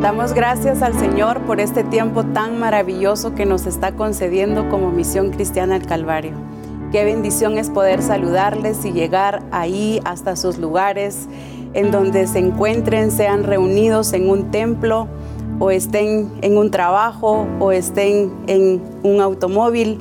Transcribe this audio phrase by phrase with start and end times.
[0.00, 5.30] Damos gracias al Señor por este tiempo tan maravilloso que nos está concediendo como Misión
[5.30, 6.32] Cristiana al Calvario.
[6.90, 11.28] Qué bendición es poder saludarles y llegar ahí hasta sus lugares
[11.74, 15.06] en donde se encuentren, sean reunidos en un templo
[15.58, 19.98] o estén en un trabajo o estén en un automóvil.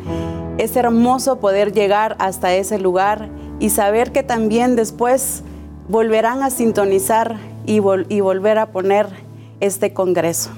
[0.58, 3.28] Es hermoso poder llegar hasta ese lugar
[3.60, 5.44] y saber que también después
[5.90, 7.36] volverán a sintonizar
[7.66, 9.29] y, volver a poner
[9.60, 10.52] este Congreso.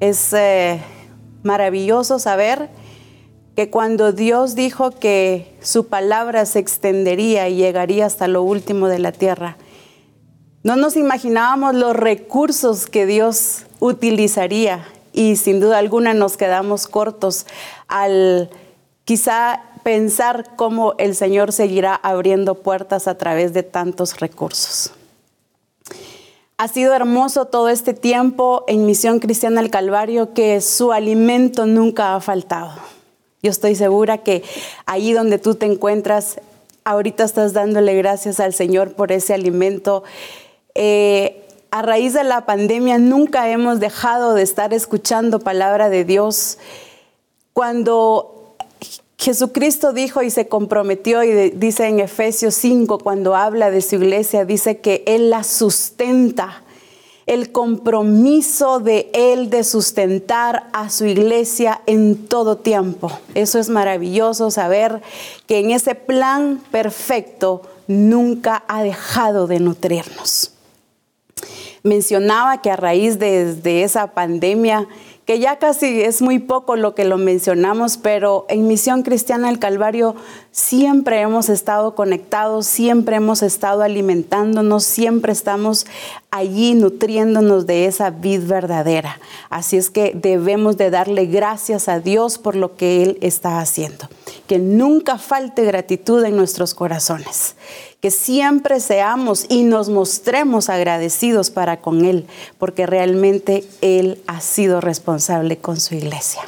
[0.00, 0.80] Es eh,
[1.42, 2.70] maravilloso saber
[3.56, 8.98] que cuando Dios dijo que su palabra se extendería y llegaría hasta lo último de
[8.98, 9.56] la tierra,
[10.62, 17.46] no nos imaginábamos los recursos que Dios utilizaría y sin duda alguna nos quedamos cortos
[17.88, 18.50] al
[19.04, 24.92] quizá pensar cómo el Señor seguirá abriendo puertas a través de tantos recursos.
[26.60, 32.14] Ha sido hermoso todo este tiempo en Misión Cristiana del Calvario que su alimento nunca
[32.14, 32.72] ha faltado.
[33.42, 34.42] Yo estoy segura que
[34.84, 36.38] ahí donde tú te encuentras,
[36.84, 40.04] ahorita estás dándole gracias al Señor por ese alimento.
[40.74, 46.58] Eh, a raíz de la pandemia nunca hemos dejado de estar escuchando palabra de Dios.
[47.54, 48.39] Cuando
[49.20, 54.46] Jesucristo dijo y se comprometió y dice en Efesios 5, cuando habla de su iglesia,
[54.46, 56.62] dice que Él la sustenta.
[57.26, 63.12] El compromiso de Él de sustentar a su iglesia en todo tiempo.
[63.34, 65.02] Eso es maravilloso saber
[65.46, 70.54] que en ese plan perfecto nunca ha dejado de nutrirnos.
[71.82, 74.86] Mencionaba que a raíz de, esa pandemia,
[75.30, 79.60] que ya casi es muy poco lo que lo mencionamos, pero en Misión Cristiana del
[79.60, 80.16] Calvario
[80.52, 85.86] siempre hemos estado conectados, siempre hemos estado alimentándonos, siempre estamos
[86.30, 89.18] allí nutriéndonos de esa vid verdadera.
[89.48, 94.08] Así es que debemos de darle gracias a Dios por lo que Él está haciendo.
[94.46, 97.54] Que nunca falte gratitud en nuestros corazones
[98.00, 102.26] que siempre seamos y nos mostremos agradecidos para con Él,
[102.58, 106.42] porque realmente Él ha sido responsable con su iglesia.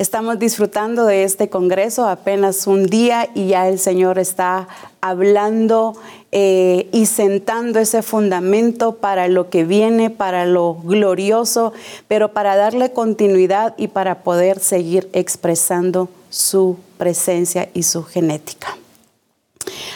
[0.00, 4.66] Estamos disfrutando de este Congreso apenas un día y ya el Señor está
[5.02, 5.94] hablando
[6.32, 11.74] eh, y sentando ese fundamento para lo que viene, para lo glorioso,
[12.08, 18.78] pero para darle continuidad y para poder seguir expresando su presencia y su genética.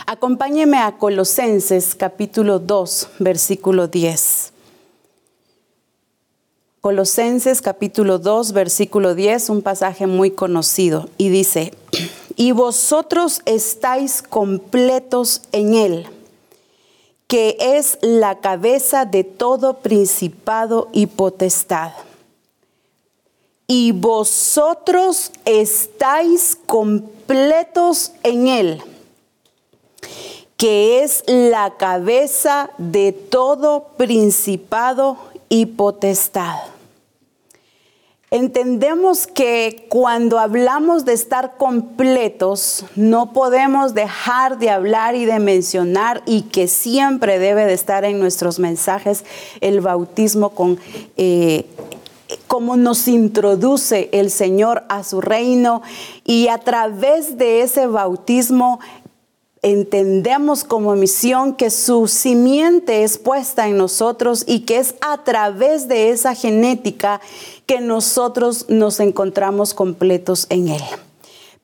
[0.04, 4.53] Acompáñeme a Colosenses capítulo 2, versículo 10.
[6.84, 11.72] Colosenses capítulo 2, versículo 10, un pasaje muy conocido, y dice,
[12.36, 16.06] y vosotros estáis completos en él,
[17.26, 21.92] que es la cabeza de todo principado y potestad.
[23.66, 28.82] Y vosotros estáis completos en él
[30.56, 35.18] que es la cabeza de todo principado
[35.48, 36.73] y potestad.
[38.34, 46.20] Entendemos que cuando hablamos de estar completos, no podemos dejar de hablar y de mencionar
[46.26, 49.24] y que siempre debe de estar en nuestros mensajes
[49.60, 50.80] el bautismo con
[51.16, 51.64] eh,
[52.48, 55.82] cómo nos introduce el Señor a su reino.
[56.24, 58.80] Y a través de ese bautismo
[59.64, 65.88] entendemos como misión que su simiente es puesta en nosotros y que es a través
[65.88, 67.22] de esa genética
[67.64, 70.82] que nosotros nos encontramos completos en Él.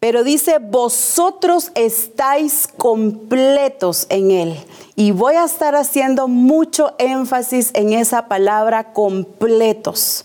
[0.00, 4.56] Pero dice, vosotros estáis completos en Él.
[4.96, 10.24] Y voy a estar haciendo mucho énfasis en esa palabra completos,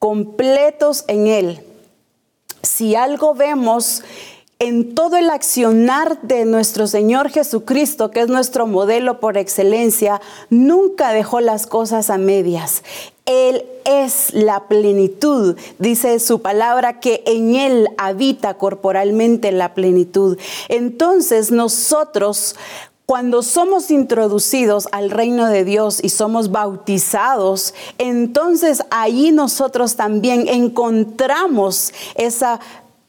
[0.00, 1.60] completos en Él.
[2.62, 4.02] Si algo vemos
[4.58, 11.12] en todo el accionar de nuestro Señor Jesucristo, que es nuestro modelo por excelencia, nunca
[11.12, 12.82] dejó las cosas a medias.
[13.26, 20.38] Él es la plenitud, dice su palabra, que en Él habita corporalmente la plenitud.
[20.68, 22.54] Entonces nosotros,
[23.06, 31.92] cuando somos introducidos al reino de Dios y somos bautizados, entonces ahí nosotros también encontramos
[32.14, 32.60] esa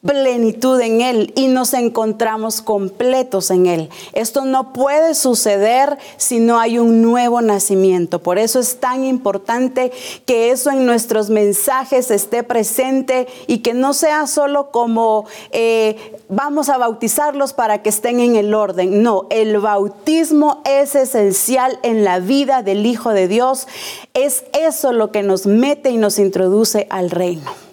[0.06, 3.90] plenitud en Él y nos encontramos completos en Él.
[4.14, 8.20] Esto no puede suceder si no hay un nuevo nacimiento.
[8.20, 9.92] Por eso es tan importante
[10.26, 16.70] que eso en nuestros mensajes esté presente y que no sea solo como eh, vamos
[16.70, 19.02] a bautizarlos para que estén en el orden.
[19.04, 23.68] No, el bautismo es esencial en la vida del Hijo de Dios.
[24.14, 27.65] Es eso lo que nos mete y nos introduce al reino.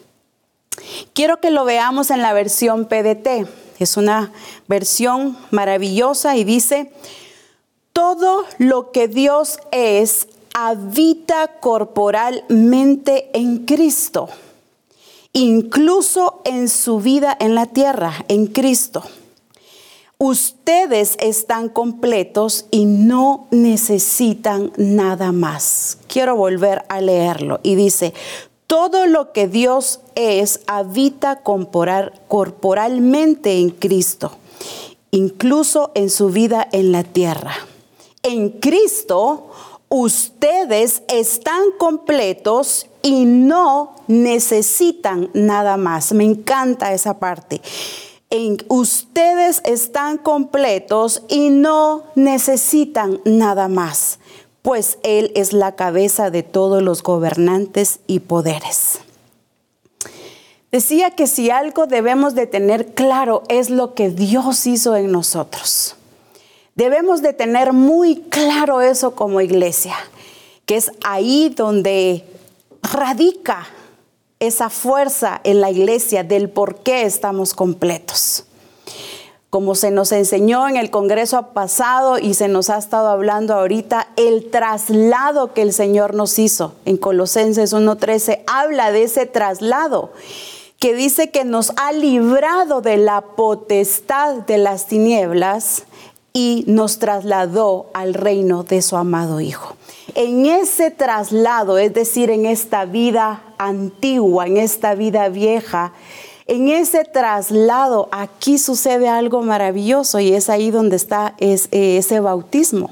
[1.12, 3.48] Quiero que lo veamos en la versión PDT.
[3.78, 4.32] Es una
[4.68, 6.92] versión maravillosa y dice,
[7.92, 14.28] todo lo que Dios es habita corporalmente en Cristo,
[15.32, 19.02] incluso en su vida en la tierra, en Cristo.
[20.18, 25.98] Ustedes están completos y no necesitan nada más.
[26.06, 28.14] Quiero volver a leerlo y dice,
[28.72, 34.32] todo lo que Dios es habita corporalmente en Cristo,
[35.10, 37.52] incluso en su vida en la tierra.
[38.22, 39.50] En Cristo
[39.90, 46.14] ustedes están completos y no necesitan nada más.
[46.14, 47.60] Me encanta esa parte.
[48.30, 54.18] En ustedes están completos y no necesitan nada más
[54.62, 59.00] pues Él es la cabeza de todos los gobernantes y poderes.
[60.70, 65.96] Decía que si algo debemos de tener claro es lo que Dios hizo en nosotros.
[66.74, 69.94] Debemos de tener muy claro eso como iglesia,
[70.64, 72.24] que es ahí donde
[72.80, 73.66] radica
[74.40, 78.46] esa fuerza en la iglesia del por qué estamos completos
[79.52, 84.08] como se nos enseñó en el Congreso pasado y se nos ha estado hablando ahorita,
[84.16, 90.10] el traslado que el Señor nos hizo en Colosenses 1.13 habla de ese traslado
[90.78, 95.82] que dice que nos ha librado de la potestad de las tinieblas
[96.32, 99.76] y nos trasladó al reino de su amado Hijo.
[100.14, 105.92] En ese traslado, es decir, en esta vida antigua, en esta vida vieja,
[106.52, 112.90] en ese traslado, aquí sucede algo maravilloso y es ahí donde está eh, ese bautismo.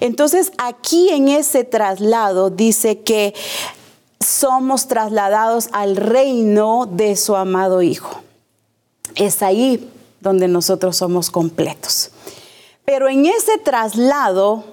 [0.00, 3.32] Entonces, aquí en ese traslado dice que
[4.18, 8.22] somos trasladados al reino de su amado Hijo.
[9.14, 9.88] Es ahí
[10.20, 12.10] donde nosotros somos completos.
[12.84, 14.64] Pero en ese traslado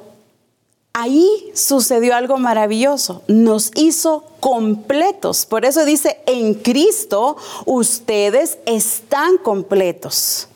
[0.94, 5.46] ahí sucedió algo maravilloso, nos hizo completos.
[5.46, 7.36] Por eso dice, en Cristo
[7.66, 10.48] ustedes están completos.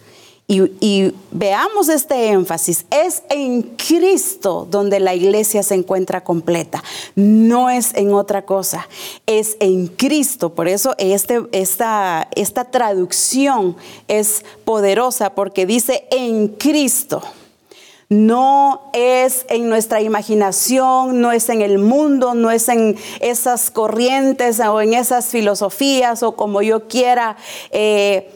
[0.49, 6.81] Y, veamos este énfasis, es en Cristo donde la iglesia se encuentra completa,
[7.15, 8.87] no es en otra cosa,
[9.25, 10.53] es en Cristo.
[10.53, 13.75] Por eso este, esta, esta traducción
[14.07, 17.21] es poderosa porque dice en Cristo.
[18.09, 24.61] No es en nuestra imaginación, no es en el mundo, no es en esas corrientes
[24.61, 27.35] o en esas filosofías o como yo quiera
[27.71, 28.31] eh,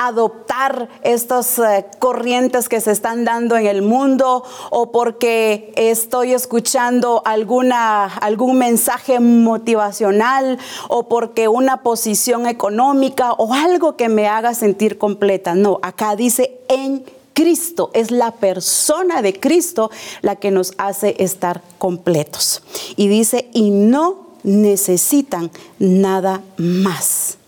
[0.00, 7.22] adoptar estas eh, corrientes que se están dando en el mundo o porque estoy escuchando
[7.26, 10.58] alguna, algún mensaje motivacional
[10.88, 15.56] o porque una posición económica o algo que me haga sentir completa.
[15.56, 17.04] No, acá dice en
[17.40, 19.90] Cristo, es la persona de Cristo
[20.20, 22.62] la que nos hace estar completos.
[22.96, 27.38] Y dice, y no necesitan nada más.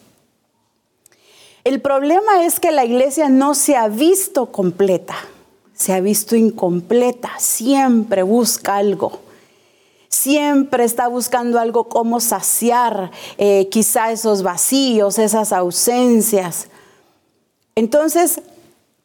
[1.62, 5.14] El problema es que la iglesia no se ha visto completa,
[5.74, 9.20] se ha visto incompleta, siempre busca algo
[10.08, 16.69] siempre está buscando algo como saciar eh, quizá esos vacíos, esas ausencias.
[17.74, 18.43] Entonces,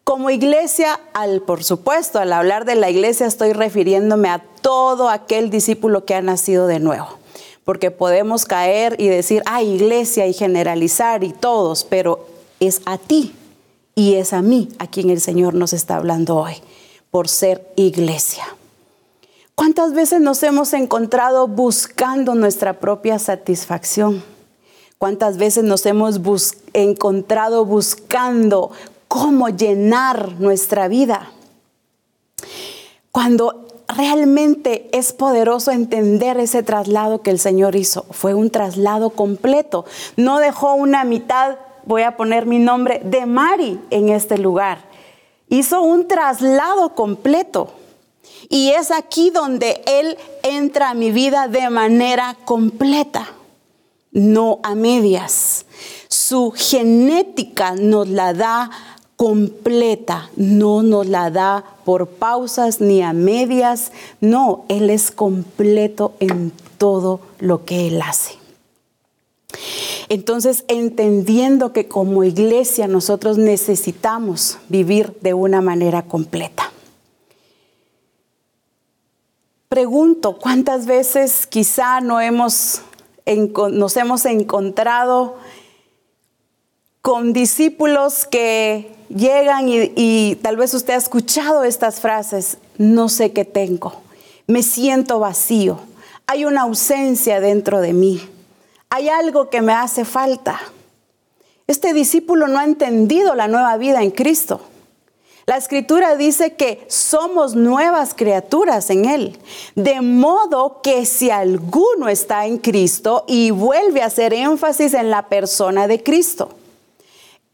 [0.07, 5.49] como iglesia, al, por supuesto, al hablar de la iglesia estoy refiriéndome a todo aquel
[5.49, 7.09] discípulo que ha nacido de nuevo.
[7.65, 12.25] Porque podemos caer y decir, ah, iglesia y generalizar y todos, pero
[12.61, 13.35] es a ti
[13.95, 16.53] y es a mí a quien el Señor nos está hablando hoy,
[17.11, 18.45] por ser iglesia.
[19.55, 24.23] ¿Cuántas veces nos hemos encontrado buscando nuestra propia satisfacción?
[24.99, 26.21] ¿Cuántas veces nos hemos
[26.71, 28.71] encontrado buscando
[29.07, 31.31] cómo llenar nuestra vida.
[33.11, 38.05] Cuando realmente es poderoso entender ese traslado que el Señor hizo.
[38.11, 39.85] Fue un traslado completo.
[40.17, 44.79] No dejó una mitad, voy a poner mi nombre, de Mari en este lugar.
[45.49, 47.71] Hizo un traslado completo.
[48.49, 53.27] Y es aquí donde Él entra a mi vida de manera completa,
[54.11, 55.65] no a medias
[56.27, 58.69] su genética nos la da
[59.17, 66.53] completa, no nos la da por pausas ni a medias, no, Él es completo en
[66.77, 68.35] todo lo que Él hace.
[70.07, 76.71] Entonces, entendiendo que como iglesia nosotros necesitamos vivir de una manera completa.
[79.67, 82.81] Pregunto, ¿cuántas veces quizá no hemos,
[83.71, 85.35] nos hemos encontrado
[87.07, 93.45] con discípulos que llegan y, tal vez usted ha escuchado estas frases, no sé qué
[93.45, 94.01] tengo,
[94.45, 95.79] me siento vacío,
[96.25, 98.27] hay una ausencia dentro de mí,
[98.89, 100.59] hay algo que me hace falta.
[101.65, 104.59] Este discípulo no ha entendido la nueva vida en Cristo.
[105.45, 109.39] La escritura dice que somos nuevas criaturas en Él.
[109.75, 115.29] De modo que si alguno está en Cristo y vuelve a hacer énfasis en la
[115.29, 116.49] persona de Cristo.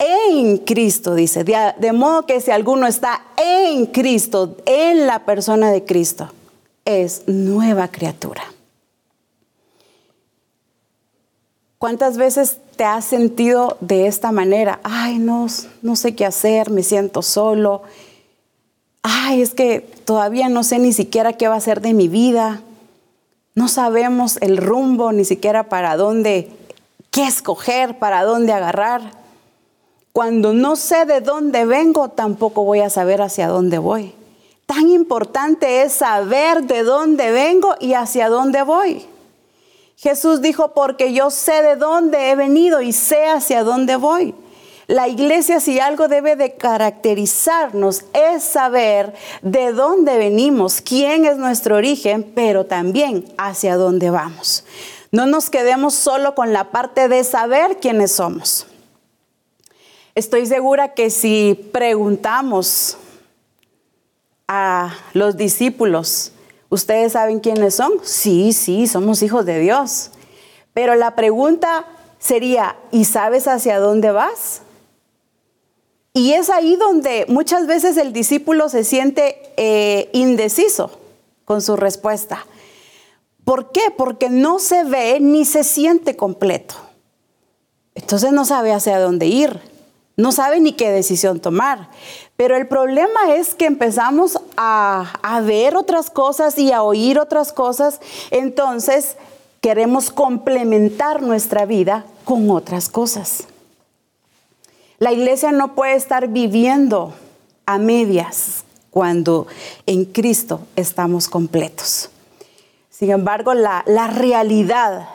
[0.06, 1.46] En Cristo, dice.
[1.46, 6.30] De, modo que si alguno está en Cristo, en la persona de Cristo,
[6.84, 8.44] es nueva criatura.
[11.78, 14.82] ¿Cuántas veces te has sentido de esta manera?
[14.84, 15.48] Ay, no,
[15.82, 17.84] no sé qué hacer, me siento solo.
[19.04, 22.62] Ay, es que todavía no sé ni siquiera qué va a ser de mi vida.
[23.56, 26.50] No sabemos el rumbo, ni siquiera para dónde,
[27.10, 29.23] qué escoger, para dónde agarrar.
[30.14, 34.14] Cuando no sé de dónde vengo, tampoco voy a saber hacia dónde voy.
[34.68, 39.08] Tan importante es saber de dónde vengo y hacia dónde voy.
[39.98, 44.36] Jesús dijo, porque yo sé de dónde he venido y sé hacia dónde voy.
[44.86, 51.78] La iglesia si algo debe de caracterizarnos es saber de dónde venimos, quién es nuestro
[51.78, 54.64] origen, pero también hacia dónde vamos.
[55.12, 58.68] No nos quedemos solo con la parte de saber quiénes somos.
[60.16, 62.98] Estoy segura que si preguntamos
[64.48, 66.34] a los discípulos,
[66.74, 67.92] ¿Ustedes saben quiénes son?
[68.02, 70.10] Sí, sí, somos hijos de Dios.
[70.74, 71.86] Pero la pregunta
[72.18, 74.64] sería, ¿y sabes hacia dónde vas?
[76.14, 81.00] Y es ahí donde muchas veces el discípulo se siente eh, indeciso
[81.46, 82.44] con su respuesta.
[83.46, 83.94] ¿Por qué?
[83.96, 86.74] Porque no se ve ni se siente completo.
[87.94, 89.62] Entonces no sabe hacia dónde ir,
[90.16, 91.90] no sabe ni qué decisión tomar.
[92.36, 98.00] Pero el problema es que empezamos a, ver otras cosas y a oír otras cosas,
[98.32, 99.18] entonces
[99.62, 103.46] queremos complementar nuestra vida con otras cosas.
[105.00, 107.14] La iglesia no puede estar viviendo
[107.66, 109.48] a medias cuando
[109.86, 112.10] en Cristo estamos completos.
[112.90, 115.10] Sin embargo, la, la realidad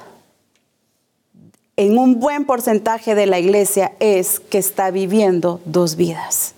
[1.79, 6.55] en un buen porcentaje de la iglesia es que está viviendo dos vidas.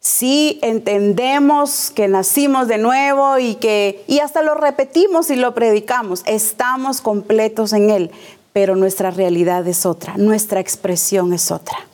[0.00, 6.22] Si entendemos que nacimos de nuevo y que y hasta lo repetimos y lo predicamos,
[6.26, 8.10] estamos completos en él,
[8.52, 11.86] pero nuestra realidad es otra, nuestra expresión es otra.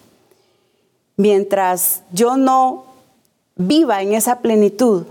[1.19, 2.87] Mientras yo no
[3.57, 5.05] viva en esa plenitud,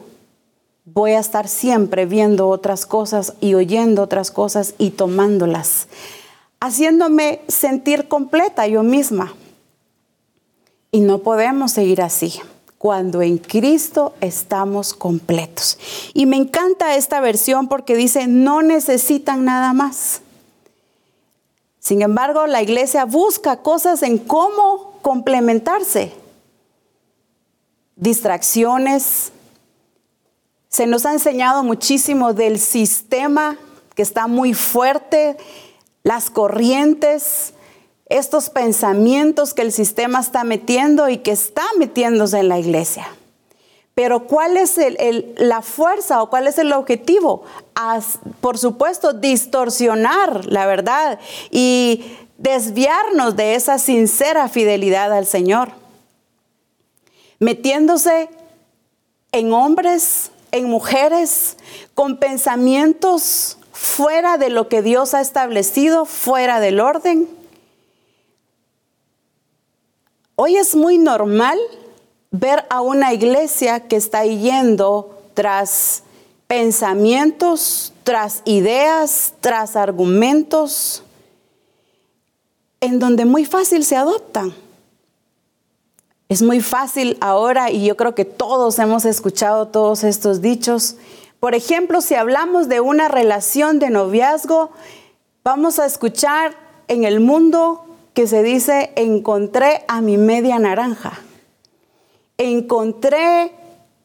[0.83, 5.87] voy a estar siempre viendo otras cosas y oyendo otras cosas y tomándolas,
[6.65, 9.34] haciéndome sentir completa yo misma.
[10.91, 12.39] Y no podemos seguir así
[12.77, 15.77] cuando en Cristo estamos completos.
[16.13, 20.22] Y me encanta esta versión porque dice, no necesitan nada más.
[21.79, 26.13] Sin embargo, la iglesia busca cosas en cómo complementarse.
[27.95, 29.31] Distracciones.
[30.69, 33.57] Se nos ha enseñado muchísimo del sistema
[33.95, 35.38] que está muy fuerte,
[36.05, 37.55] las corrientes,
[38.09, 43.07] estos pensamientos que el sistema está metiendo y que está metiéndose en la iglesia.
[43.95, 44.79] Pero ¿cuál es
[45.38, 47.43] la fuerza o cuál es el objetivo?
[48.39, 51.19] por supuesto, distorsionar la verdad
[51.50, 52.05] y
[52.38, 55.71] desviarnos de esa sincera fidelidad al Señor.
[57.39, 58.29] Metiéndose
[59.31, 61.57] en hombres, en mujeres,
[61.95, 67.27] con pensamientos fuera de lo que Dios ha establecido, fuera del orden
[70.38, 71.58] Hoy es muy normal
[72.32, 76.03] ver a una iglesia que está yendo tras
[76.46, 81.03] pensamientos, tras ideas, tras argumentos,
[82.82, 84.53] en donde muy fácil se adoptan.
[86.27, 90.98] Es muy fácil ahora, y yo creo que todos hemos escuchado todos estos dichos.
[91.45, 94.71] Por ejemplo, si hablamos de una relación de noviazgo,
[95.43, 96.55] vamos a escuchar
[96.87, 97.85] en el mundo
[98.15, 101.19] que se dice, encontré a mi media naranja,
[102.39, 103.51] encontré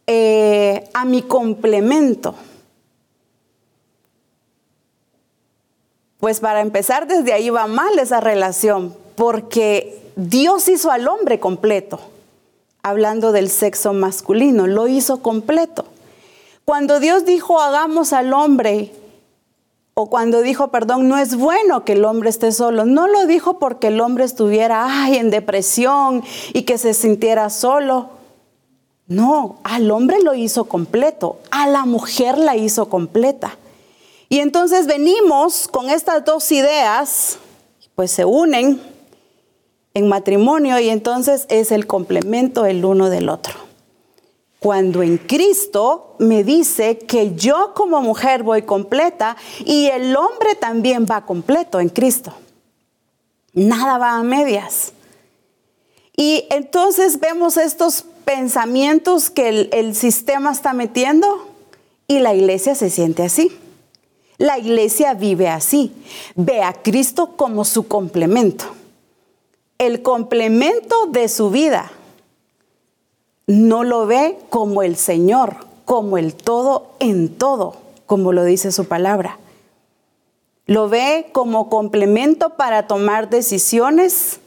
[0.06, 2.34] eh, a mi complemento.
[6.18, 12.00] Pues para empezar, desde ahí va mal esa relación, porque Dios hizo al hombre completo,
[12.82, 15.86] hablando del sexo masculino, lo hizo completo.
[16.64, 18.92] Cuando Dios dijo hagamos al hombre,
[19.94, 23.58] o cuando dijo, perdón, no es bueno que el hombre esté solo, no lo dijo
[23.58, 26.22] porque el hombre estuviera ay, en depresión
[26.54, 28.08] y que se sintiera solo.
[29.06, 33.58] No, al hombre lo hizo completo, a la mujer la hizo completa.
[34.28, 37.38] Y entonces venimos con estas dos ideas,
[37.96, 38.80] pues se unen
[39.94, 43.69] en matrimonio y entonces es el complemento el uno del otro.
[44.60, 51.06] Cuando en Cristo me dice que yo como mujer voy completa y el hombre también
[51.10, 52.34] va completo en Cristo.
[53.54, 54.92] Nada va a medias.
[56.14, 61.48] Y entonces vemos estos pensamientos que el, sistema está metiendo
[62.06, 63.56] y la iglesia se siente así.
[64.36, 65.92] La iglesia vive así.
[66.34, 68.66] Ve a Cristo como su complemento.
[69.78, 71.90] El complemento de su vida.
[73.50, 77.74] No lo ve como el Señor, como el todo en todo,
[78.06, 79.40] como lo dice su palabra.
[80.66, 84.38] Lo ve como complemento para tomar decisiones.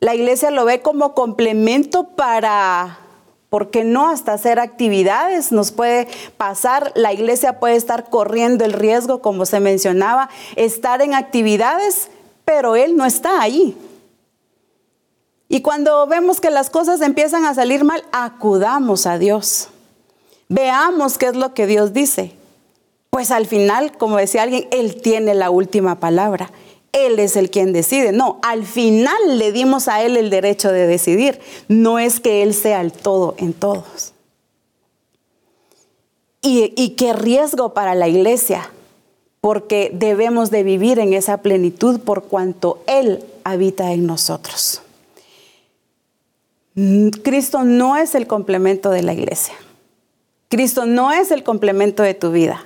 [0.00, 2.98] La iglesia lo ve como complemento para
[3.50, 9.22] porque no hasta hacer actividades nos puede pasar, la iglesia puede estar corriendo el riesgo,
[9.22, 12.08] como se mencionaba, estar en actividades,
[12.44, 13.76] pero Él no está ahí.
[15.52, 19.66] Y cuando vemos que las cosas empiezan a salir mal, acudamos a Dios.
[20.48, 22.32] Veamos qué es lo que Dios dice.
[23.10, 26.52] Pues al final, como decía alguien, Él tiene la última palabra.
[26.92, 28.12] Él es el quien decide.
[28.12, 31.40] No, al final le dimos a Él el derecho de decidir.
[31.66, 34.12] No es que Él sea el todo en todos.
[36.42, 38.70] Y, qué riesgo para la iglesia,
[39.40, 44.82] porque debemos de vivir en esa plenitud por cuanto Él habita en nosotros.
[46.74, 49.54] Cristo no es el complemento de la iglesia.
[50.48, 52.64] Cristo no es el complemento de tu vida.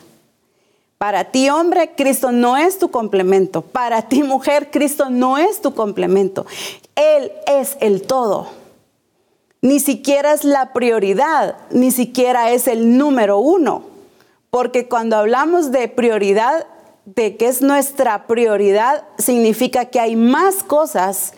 [0.98, 3.62] Para ti hombre, Cristo no es tu complemento.
[3.62, 6.46] Para ti mujer, Cristo no es tu complemento.
[6.94, 8.48] Él es el todo.
[9.60, 13.82] Ni siquiera es la prioridad, ni siquiera es el número uno.
[14.50, 16.66] Porque cuando hablamos de prioridad,
[17.06, 21.32] de que es nuestra prioridad, significa que hay más cosas.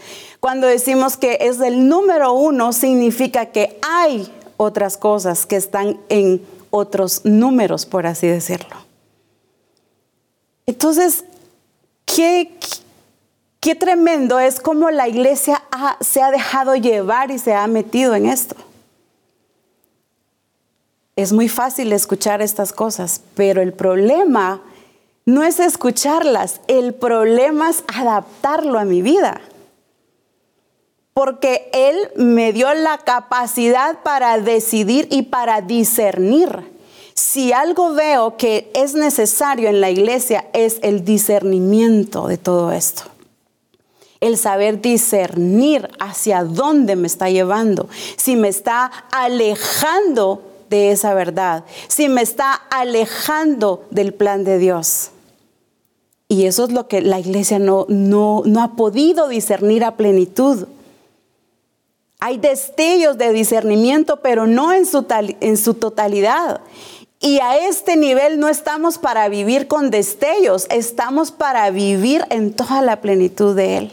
[0.47, 6.41] Cuando decimos que es el número uno, significa que hay otras cosas que están en
[6.71, 8.77] otros números, por así decirlo.
[10.65, 11.25] Entonces,
[12.05, 12.57] qué,
[13.59, 15.65] qué tremendo es cómo la iglesia
[16.01, 18.55] se ha dejado llevar y se ha metido en esto.
[21.17, 24.63] Es muy fácil escuchar estas cosas, pero el problema
[25.25, 29.41] no es escucharlas, el problema es adaptarlo a mi vida.
[31.17, 36.71] Porque Él me dio la capacidad para decidir y para discernir.
[37.15, 43.05] Si algo veo que es necesario en la iglesia es el discernimiento de todo esto.
[44.21, 51.65] El saber discernir hacia dónde me está llevando, si me está alejando de esa verdad,
[51.89, 55.13] si me está alejando del plan de Dios.
[56.29, 60.67] Y eso es lo que la iglesia no, no, no ha podido discernir a plenitud.
[62.27, 66.61] Hay destellos de discernimiento, pero no en su, totalidad.
[67.21, 72.83] Y a este nivel no estamos para vivir con destellos, estamos para vivir en toda
[72.83, 73.93] la plenitud de Él.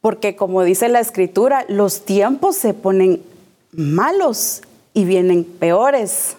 [0.00, 3.22] Porque como dice la escritura, los tiempos se ponen
[3.72, 4.62] malos
[4.94, 6.36] y vienen peores.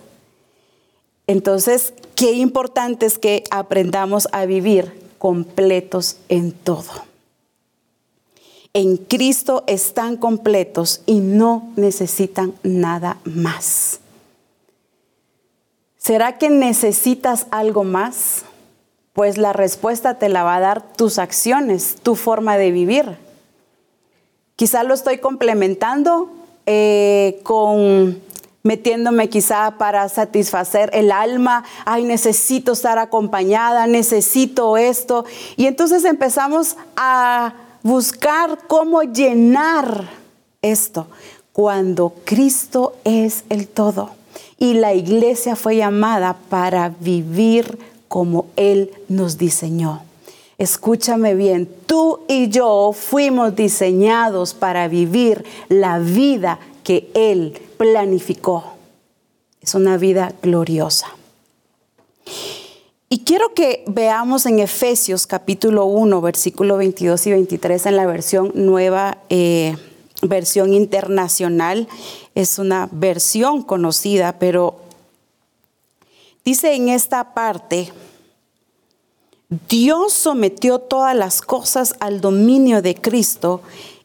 [1.27, 7.08] Entonces, qué importante es que aprendamos a vivir completos en todo.
[8.79, 13.99] En Cristo están completos y no necesitan nada más.
[15.97, 18.43] ¿Será que necesitas algo más?
[19.11, 23.17] Pues la respuesta te la va a dar tus acciones, tu forma de vivir.
[24.55, 26.29] Quizá lo estoy complementando
[26.65, 28.21] eh, con
[28.63, 35.25] metiéndome quizá para satisfacer el alma, ay, necesito estar acompañada, necesito esto.
[35.57, 40.09] Y entonces empezamos a buscar cómo llenar
[40.61, 41.07] esto
[41.53, 44.11] cuando Cristo es el todo
[44.57, 50.03] y la iglesia fue llamada para vivir como Él nos diseñó.
[50.57, 58.63] Escúchame bien, tú y yo fuimos diseñados para vivir la vida que Él planificó.
[59.61, 61.07] Es una vida gloriosa.
[63.11, 68.51] Y quiero que veamos en Efesios capítulo 1, versículo 22 y 23 en la versión
[68.53, 69.75] nueva, eh,
[70.21, 71.87] versión internacional.
[72.35, 74.75] Es una versión conocida, pero
[76.45, 77.91] dice en esta parte,
[79.67, 83.63] Dios sometió todas las cosas al dominio de Cristo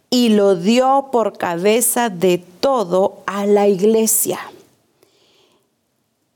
[0.09, 4.41] y lo dio por cabeza de todo a la iglesia.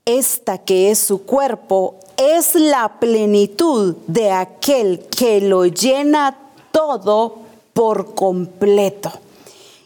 [0.05, 6.37] Esta que es su cuerpo es la plenitud de aquel que lo llena
[6.71, 7.37] todo
[7.73, 9.09] por completo.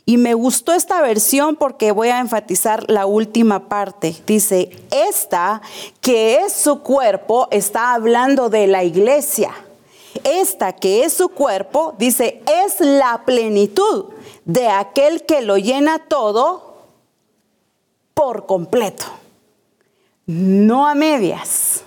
[0.05, 4.15] Y me gustó esta versión porque voy a enfatizar la última parte.
[4.25, 5.61] Dice, esta
[6.01, 9.51] que es su cuerpo está hablando de la iglesia.
[10.23, 14.05] Esta que es su cuerpo, dice, es la plenitud
[14.43, 16.77] de aquel que lo llena todo
[18.15, 19.05] por completo.
[20.25, 21.83] No a medias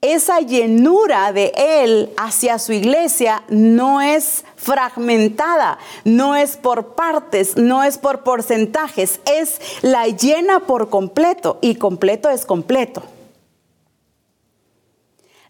[0.00, 7.82] esa llenura de Él hacia su iglesia no es fragmentada, no es por partes, no
[7.82, 13.02] es por porcentajes, es la llena por completo y completo es completo.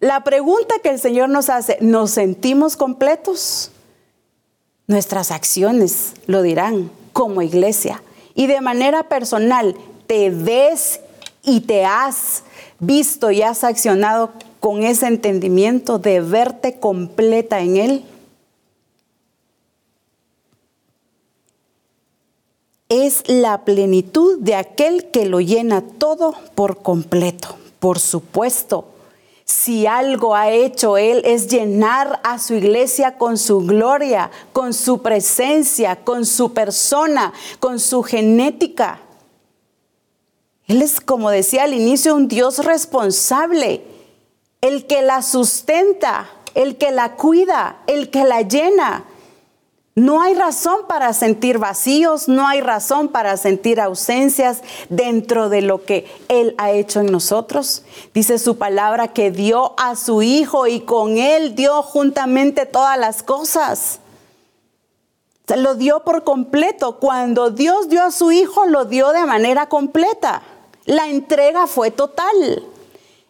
[0.00, 3.72] La pregunta que el Señor nos hace, ¿nos sentimos completos?
[4.86, 8.02] Nuestras acciones lo dirán como iglesia
[8.34, 11.00] y de manera personal, ¿te ves
[11.48, 12.42] y te has
[12.78, 18.04] visto y has accionado con ese entendimiento de verte completa en Él?
[22.88, 27.56] Es la plenitud de aquel que lo llena todo por completo.
[27.80, 28.86] Por supuesto,
[29.44, 35.00] si algo ha hecho Él es llenar a su iglesia con su gloria, con su
[35.00, 39.00] presencia, con su persona, con su genética.
[40.68, 43.82] Él es, como decía al inicio, un Dios responsable,
[44.60, 49.04] el que la sustenta, el que la cuida, el que la llena.
[49.94, 55.84] No hay razón para sentir vacíos, no hay razón para sentir ausencias dentro de lo
[55.84, 57.82] que Él ha hecho en nosotros.
[58.12, 63.22] Dice su palabra que dio a su Hijo y con Él dio juntamente todas las
[63.22, 64.00] cosas.
[65.48, 66.98] Se lo dio por completo.
[66.98, 70.42] Cuando Dios dio a su Hijo, lo dio de manera completa.
[70.88, 72.64] La entrega fue total.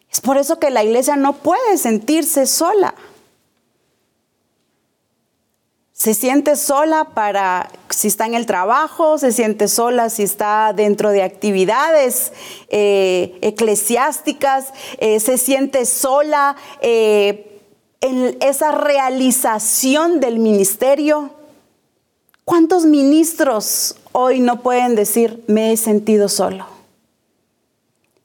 [0.09, 2.95] Es por eso que la iglesia no puede sentirse sola.
[5.91, 11.09] Se siente sola para si está en el trabajo, se siente sola si está dentro
[11.09, 12.31] de actividades
[12.69, 14.67] eh, eclesiásticas,
[14.99, 17.59] eh, se siente sola eh,
[17.99, 21.31] en esa realización del ministerio.
[22.45, 26.78] ¿Cuántos ministros hoy no pueden decir, me he sentido solo?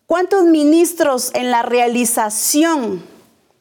[0.06, 3.02] ¿Cuántos ministros en la realización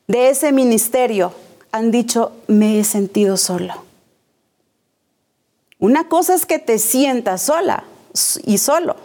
[0.07, 1.33] de ese ministerio
[1.71, 3.83] han dicho, me he sentido solo?
[5.79, 7.85] Una cosa es que te sientas sola
[8.45, 8.95] y solo.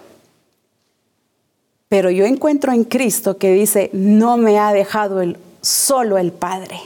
[1.89, 6.79] Pero yo encuentro en Cristo que dice, no me ha dejado el, solo el Padre.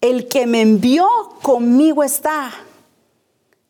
[0.00, 1.06] El que me envió
[1.42, 2.52] conmigo está.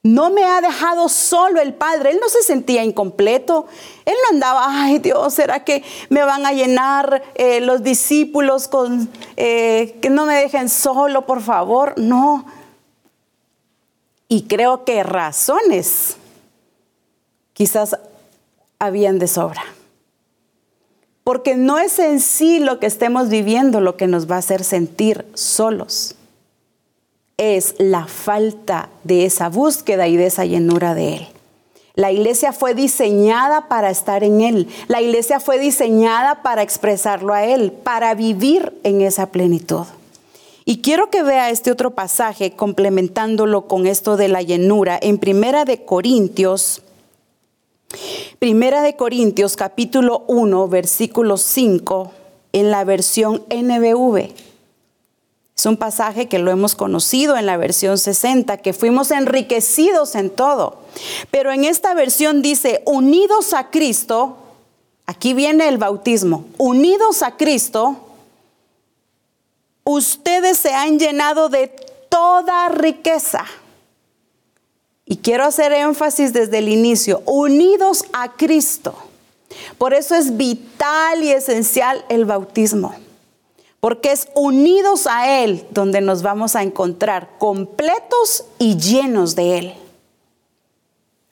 [0.05, 2.11] No me ha dejado solo el Padre.
[2.11, 3.67] Él no se sentía incompleto.
[4.05, 9.09] Él no andaba, ay Dios, ¿será que me van a llenar eh, los discípulos con
[9.38, 11.95] eh, que no me dejen solo, por favor?
[11.97, 12.45] No.
[14.29, 16.19] Y creo que razones
[17.55, 17.97] quizás
[18.79, 19.64] habían de sobra.
[21.25, 24.64] Porque no es en sí lo que estemos viviendo lo que nos va a hacer
[24.64, 26.14] sentir solos
[27.37, 31.29] es la falta de esa búsqueda y de esa llenura de Él.
[31.97, 34.68] La iglesia fue diseñada para estar en Él.
[34.88, 39.85] La iglesia fue diseñada para expresarlo a Él, para vivir en esa plenitud.
[40.64, 45.64] Y quiero que vea este otro pasaje complementándolo con esto de la llenura en Primera
[45.64, 46.83] de Corintios.
[48.38, 52.11] Primera de Corintios capítulo 1 versículo 5
[52.55, 54.33] en la versión NBV.
[55.57, 60.31] Es un pasaje que lo hemos conocido en la versión 60, que fuimos enriquecidos en
[60.31, 60.79] todo.
[61.31, 64.37] Pero en esta versión dice, unidos a Cristo,
[65.07, 67.97] aquí viene el bautismo, unidos a Cristo,
[69.85, 71.69] ustedes se han llenado de
[72.09, 73.45] toda riqueza.
[75.07, 78.97] Y quiero hacer énfasis desde el inicio, unidos a Cristo.
[79.79, 83.04] Por eso es vital y esencial el bautismo
[83.85, 89.75] porque es unidos a Él donde nos vamos a encontrar completos y llenos de Él.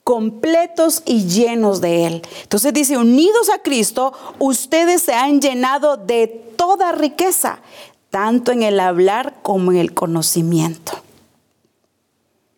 [0.05, 2.23] Completos y llenos de Él.
[2.43, 7.61] Entonces dice, unidos a Cristo, ustedes se han llenado de toda riqueza,
[8.11, 10.93] tanto en el hablar como en el conocimiento.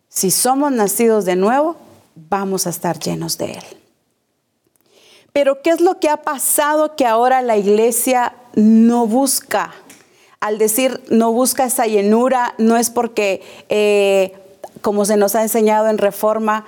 [0.09, 1.77] Si somos nacidos de nuevo,
[2.15, 3.63] vamos a estar llenos de Él.
[5.31, 9.73] Pero ¿qué es lo que ha pasado que ahora la iglesia no busca?
[10.45, 14.31] Al decir no busca esa llenura, no es porque, eh,
[14.81, 16.67] como se nos ha enseñado en reforma,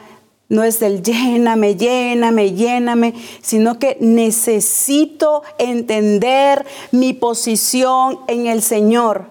[0.49, 3.13] no es el lléname, lléname, lléname,
[3.43, 9.27] sino que necesito entender mi posición en el Señor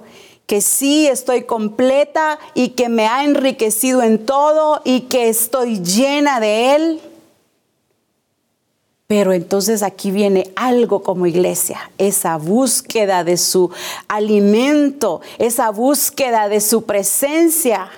[0.46, 6.38] que sí estoy completa y que me ha enriquecido en todo y que estoy llena
[6.38, 7.00] de Él.
[9.06, 13.70] Pero entonces aquí viene algo como iglesia, esa búsqueda de su
[14.08, 17.88] alimento, esa búsqueda de su presencia.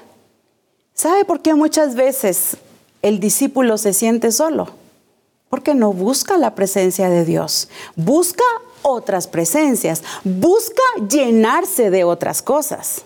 [0.92, 2.58] ¿Sabe por qué muchas veces
[3.00, 4.68] el discípulo se siente solo?
[5.48, 8.44] Porque no busca la presencia de Dios, busca
[8.82, 13.02] otras presencias, busca llenarse de otras cosas.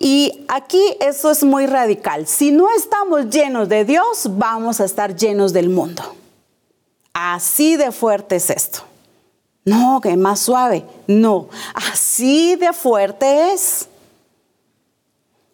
[0.00, 2.26] Y aquí eso es muy radical.
[2.26, 6.17] Si no estamos llenos de Dios, vamos a estar llenos del mundo.
[7.20, 8.82] Así de fuerte es esto.
[9.64, 10.84] No, que más suave.
[11.08, 13.88] No, así de fuerte es.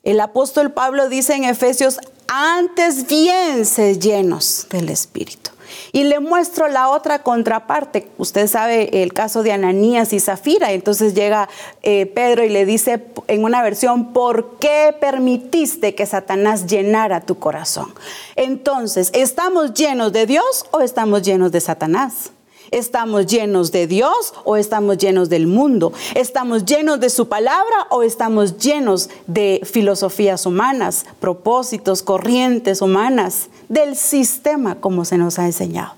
[0.02, 5.52] El apóstol Pablo dice en Efesios, antes bien se llenos del Espíritu.
[5.94, 8.08] Y le muestro la otra contraparte.
[8.18, 10.72] Usted sabe el caso de Ananías y Zafira.
[10.72, 11.48] Entonces llega
[11.84, 17.38] eh, Pedro y le dice en una versión, ¿por qué permitiste que Satanás llenara tu
[17.38, 17.94] corazón?
[18.34, 22.33] Entonces, ¿estamos llenos de Dios o estamos llenos de Satanás?
[22.70, 25.92] ¿Estamos llenos de Dios o estamos llenos del mundo?
[26.14, 33.96] ¿Estamos llenos de su palabra o estamos llenos de filosofías humanas, propósitos, corrientes humanas, del
[33.96, 35.94] sistema como se nos ha enseñado?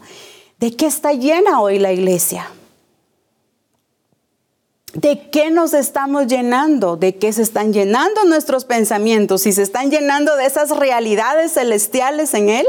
[0.58, 2.50] ¿De qué está llena hoy la iglesia?
[4.94, 6.96] ¿De qué nos estamos llenando?
[6.96, 9.42] ¿De qué se están llenando nuestros pensamientos?
[9.42, 12.66] Si se están llenando de esas realidades celestiales en Él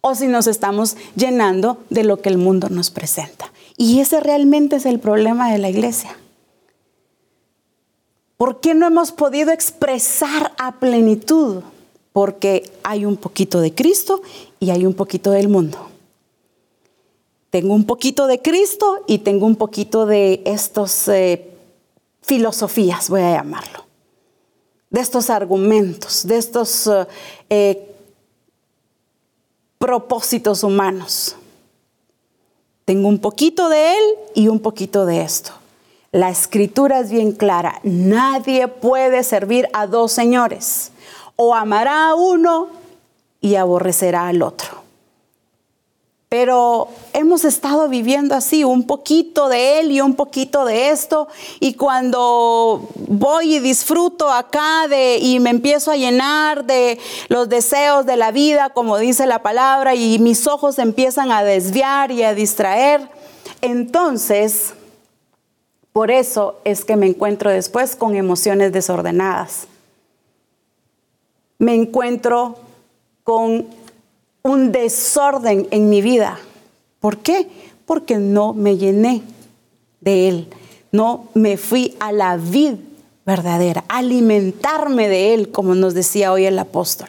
[0.00, 3.52] o si nos estamos llenando de lo que el mundo nos presenta.
[3.76, 6.16] Y ese realmente es el problema de la iglesia.
[8.36, 11.62] ¿Por qué no hemos podido expresar a plenitud?
[12.12, 14.22] Porque hay un poquito de Cristo
[14.60, 15.88] y hay un poquito del mundo.
[17.50, 21.50] Tengo un poquito de Cristo y tengo un poquito de estos eh,
[22.20, 23.86] filosofías, voy a llamarlo,
[24.90, 27.06] de estos argumentos, de estos eh,
[27.48, 27.87] eh,
[29.78, 31.36] propósitos humanos.
[32.84, 35.52] Tengo un poquito de él y un poquito de esto.
[36.10, 37.80] La escritura es bien clara.
[37.82, 40.90] Nadie puede servir a dos señores.
[41.36, 42.68] O amará a uno
[43.40, 44.87] y aborrecerá al otro.
[46.28, 51.26] Pero hemos estado viviendo así, un poquito de él y un poquito de esto.
[51.58, 58.04] Y cuando voy y disfruto acá de, y me empiezo a llenar de los deseos
[58.04, 62.34] de la vida, como dice la palabra, y mis ojos empiezan a desviar y a
[62.34, 63.08] distraer,
[63.62, 64.74] entonces,
[65.92, 69.66] por eso es que me encuentro después con emociones desordenadas.
[71.58, 72.56] Me encuentro
[73.24, 73.66] con
[74.48, 76.38] un desorden en mi vida.
[77.00, 77.48] ¿Por qué?
[77.86, 79.22] Porque no me llené
[80.00, 80.48] de Él.
[80.90, 82.74] No me fui a la vid
[83.24, 87.08] verdadera, alimentarme de Él, como nos decía hoy el apóstol.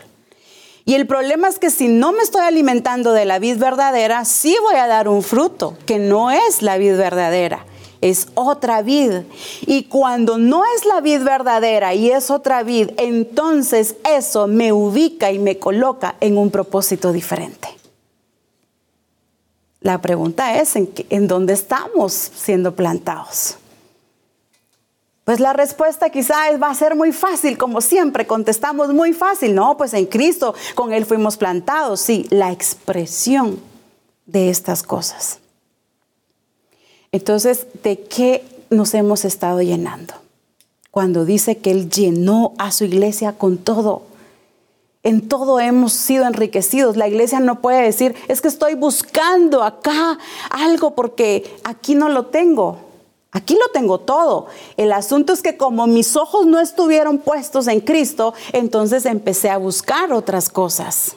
[0.85, 4.55] Y el problema es que si no me estoy alimentando de la vid verdadera, sí
[4.63, 7.65] voy a dar un fruto, que no es la vid verdadera
[8.01, 9.23] es otra vid.
[9.61, 15.31] Y cuando no es la vid verdadera y es otra vid, entonces eso me ubica
[15.31, 17.69] y me coloca en un propósito diferente.
[19.81, 23.57] La pregunta es, ¿en, en dónde estamos siendo plantados?
[25.29, 29.53] Pues la respuesta quizás va a ser muy fácil, como siempre, contestamos muy fácil.
[29.53, 32.01] No, pues en Cristo, con Él fuimos plantados.
[32.01, 33.59] Sí, la expresión
[34.25, 35.39] de estas cosas.
[37.11, 40.13] Entonces, ¿de qué nos hemos estado llenando?
[40.91, 44.03] Cuando dice que Él llenó a su iglesia con todo.
[45.01, 46.97] En todo hemos sido enriquecidos.
[46.97, 50.19] La iglesia no puede decir, es que estoy buscando acá
[50.49, 52.77] algo porque aquí no lo tengo.
[53.31, 54.47] Aquí lo tengo todo.
[54.75, 59.57] El asunto es que como mis ojos no estuvieron puestos en Cristo, entonces empecé a
[59.57, 61.15] buscar otras cosas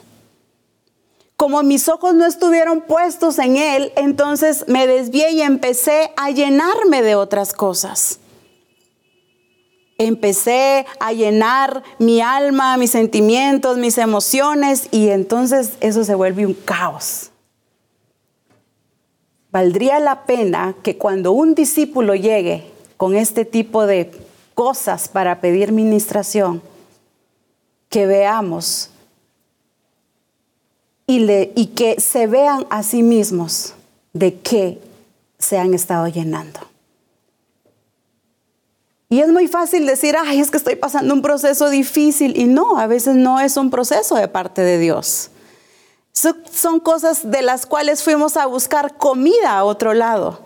[1.43, 7.01] como mis ojos no estuvieron puestos en Él, entonces me desvié y empecé a llenarme
[7.01, 8.21] de otras cosas.
[9.97, 16.53] empecé a llenar mi alma, mis sentimientos, mis emociones y entonces eso se vuelve un
[16.53, 17.31] caos.
[19.51, 24.11] Valdría la pena que cuando un discípulo llegue con este tipo de
[24.53, 26.61] cosas para pedir ministración,
[27.89, 28.91] que veamos
[31.05, 33.73] y, que se vean a sí mismos
[34.13, 34.81] de qué
[35.37, 36.59] se han estado llenando.
[39.09, 42.35] Y es muy fácil decir, ay, es que estoy pasando un proceso difícil.
[42.35, 45.29] Y no, a veces no es un proceso de parte de Dios.
[46.13, 50.39] Son cosas de las cuales fuimos a buscar comida a otro lado.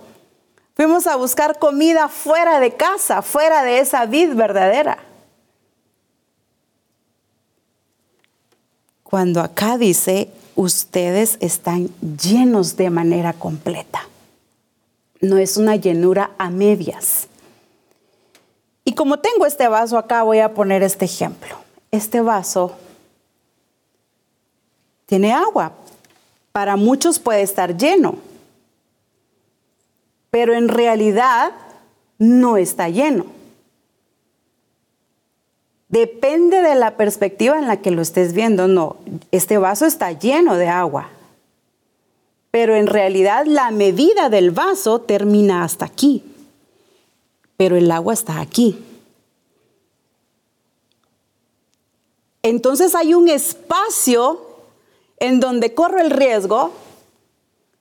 [0.76, 4.98] Fuimos a buscar comida fuera de casa, fuera de esa vid verdadera.
[9.04, 14.02] Cuando acá dice, ustedes están llenos de manera completa.
[15.22, 17.28] No es una llenura a medias.
[18.84, 21.56] Y como tengo este vaso acá, voy a poner este ejemplo.
[21.92, 22.76] Este vaso
[25.06, 25.74] tiene agua.
[26.52, 28.16] Para muchos puede estar lleno,
[30.32, 31.52] pero en realidad
[32.18, 33.37] no está lleno.
[35.90, 38.68] Depende de la perspectiva en la que lo estés viendo.
[38.68, 38.98] No,
[39.32, 41.10] este vaso está lleno de agua.
[42.52, 46.24] Pero en realidad la medida del vaso termina hasta aquí.
[47.56, 48.84] Pero el agua está aquí.
[52.44, 54.42] Entonces hay un espacio
[55.20, 56.72] en donde corro el riesgo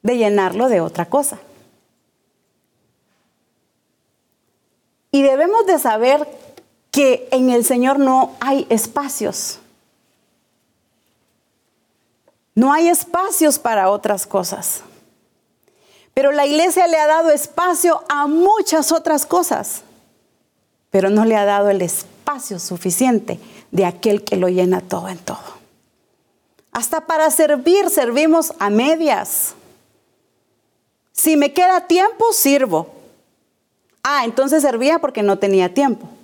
[0.02, 1.38] de llenarlo de otra cosa.
[5.10, 6.26] Y debemos de saber
[6.96, 9.58] que en el Señor no hay espacios.
[12.54, 14.80] No hay espacios para otras cosas.
[16.14, 19.82] Pero la iglesia le ha dado espacio a muchas otras cosas,
[20.88, 23.38] pero no le ha dado el espacio suficiente
[23.72, 25.44] de aquel que lo llena todo en todo.
[26.72, 29.54] Hasta para servir servimos a medias.
[31.12, 32.86] Si me queda tiempo, sirvo.
[34.02, 36.15] Ah, entonces servía porque no tenía tiempo.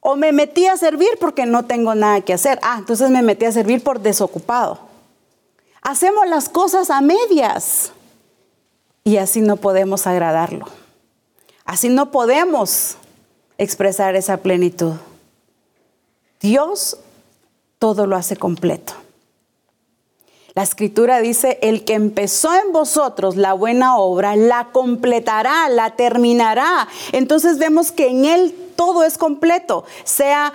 [0.00, 2.58] O me metí a servir porque no tengo nada que hacer.
[2.62, 4.78] Ah, entonces me metí a servir por desocupado.
[5.82, 7.92] Hacemos las cosas a medias
[9.04, 10.66] y así no podemos agradarlo.
[11.64, 12.96] Así no podemos
[13.58, 14.94] expresar esa plenitud.
[16.40, 16.98] Dios
[17.78, 18.94] todo lo hace completo.
[20.54, 26.88] La escritura dice, el que empezó en vosotros la buena obra, la completará, la terminará.
[27.12, 30.52] Entonces vemos que en Él todo es completo, sea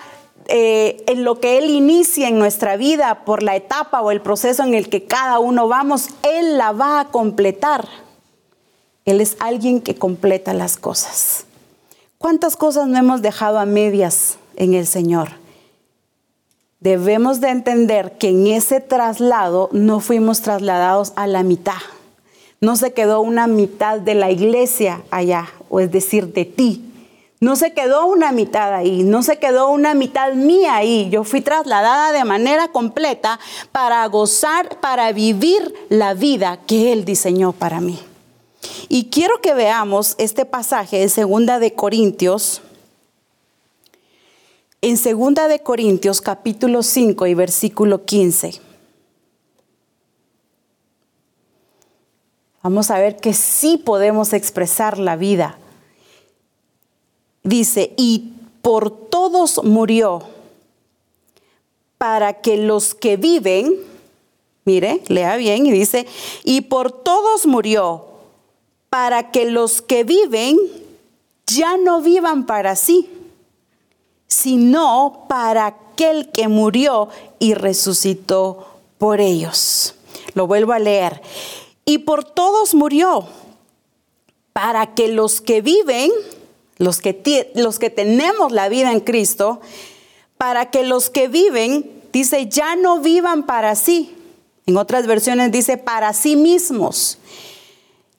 [0.48, 4.64] eh, en lo que Él inicia en nuestra vida por la etapa o el proceso
[4.64, 7.86] en el que cada uno vamos, Él la va a completar.
[9.04, 11.46] Él es alguien que completa las cosas.
[12.18, 15.32] ¿Cuántas cosas no hemos dejado a medias en el Señor?
[16.80, 21.82] Debemos de entender que en ese traslado no fuimos trasladados a la mitad.
[22.62, 26.93] No se quedó una mitad de la iglesia allá, o es decir, de ti,
[27.44, 31.10] no se quedó una mitad ahí, no se quedó una mitad mía ahí.
[31.10, 33.38] Yo fui trasladada de manera completa
[33.74, 38.00] para gozar, para vivir la vida que Él diseñó para mí.
[38.88, 42.62] Y quiero que veamos este pasaje de Segunda de Corintios.
[44.82, 48.62] En Segunda de Corintios capítulo 5 y versículo 15.
[52.62, 55.58] Vamos a ver que sí podemos expresar la vida
[57.44, 60.24] dice, y por todos murió,
[61.98, 63.78] para que los que viven,
[64.66, 66.06] mire, lea bien y dice,
[66.44, 68.06] y por todos murió,
[68.90, 70.58] para que los que viven
[71.48, 73.10] ya no vivan para sí,
[74.28, 79.96] sino para aquel que murió y resucitó por ellos.
[80.34, 81.22] Lo vuelvo a leer.
[81.86, 83.26] Y por todos murió,
[84.54, 86.12] para que los que viven,
[86.84, 89.62] los que, los que tenemos la vida en Cristo,
[90.38, 94.16] para que los que viven, dice, ya no vivan para sí.
[94.66, 97.18] En otras versiones dice, para sí mismos,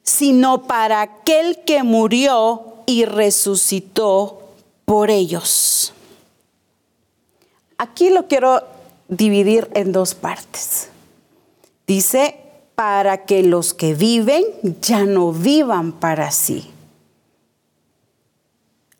[0.03, 4.41] sino para aquel que murió y resucitó
[4.85, 5.93] por ellos.
[7.79, 8.63] Aquí lo quiero
[9.09, 10.89] dividir en dos partes.
[11.87, 12.41] Dice,
[12.75, 14.45] para que los que viven
[14.81, 16.74] ya no vivan para sí.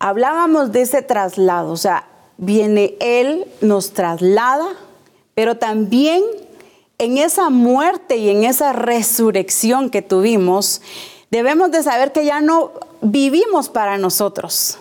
[0.07, 4.67] Hablábamos de ese traslado, o sea, viene Él, nos traslada,
[5.33, 6.21] pero también
[6.99, 10.83] en esa muerte y en esa resurrección que tuvimos,
[11.31, 14.77] debemos de saber que ya no vivimos para nosotros.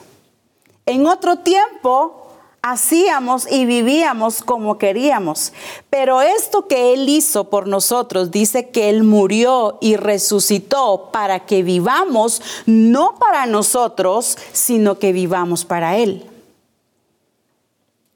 [0.85, 2.24] En otro tiempo
[2.67, 5.53] hacíamos y vivíamos como queríamos.
[5.91, 11.62] Pero esto que Él hizo por nosotros, dice que Él murió y resucitó para que
[11.62, 16.27] vivamos, no para nosotros, sino que vivamos para Él.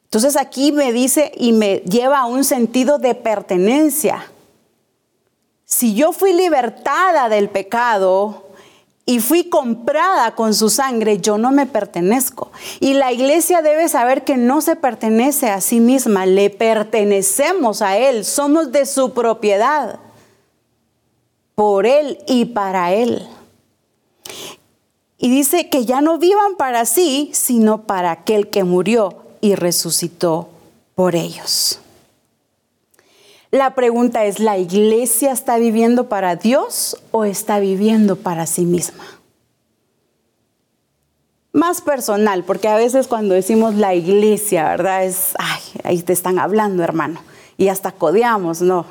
[0.05, 4.33] Entonces aquí me dice y me lleva a un sentido de pertenencia.
[5.67, 8.48] Si yo fui libertada del pecado,
[9.09, 12.53] y fui comprada con su sangre, yo no me pertenezco.
[12.79, 17.97] Y la iglesia debe saber que no se pertenece a sí misma, le pertenecemos a
[17.97, 19.99] Él, somos de su propiedad,
[21.55, 23.27] por Él y para Él.
[25.17, 30.51] Y dice que ya no vivan para sí, sino para aquel que murió y resucitó
[30.95, 31.81] por ellos.
[33.51, 39.05] La pregunta es, ¿la iglesia está viviendo para Dios o está viviendo para sí misma?
[41.53, 45.07] Más personal, porque a veces cuando decimos la iglesia, ¿verdad?
[45.07, 47.23] Es, ay, ahí te están hablando, hermano,
[47.57, 48.85] y hasta codeamos, no.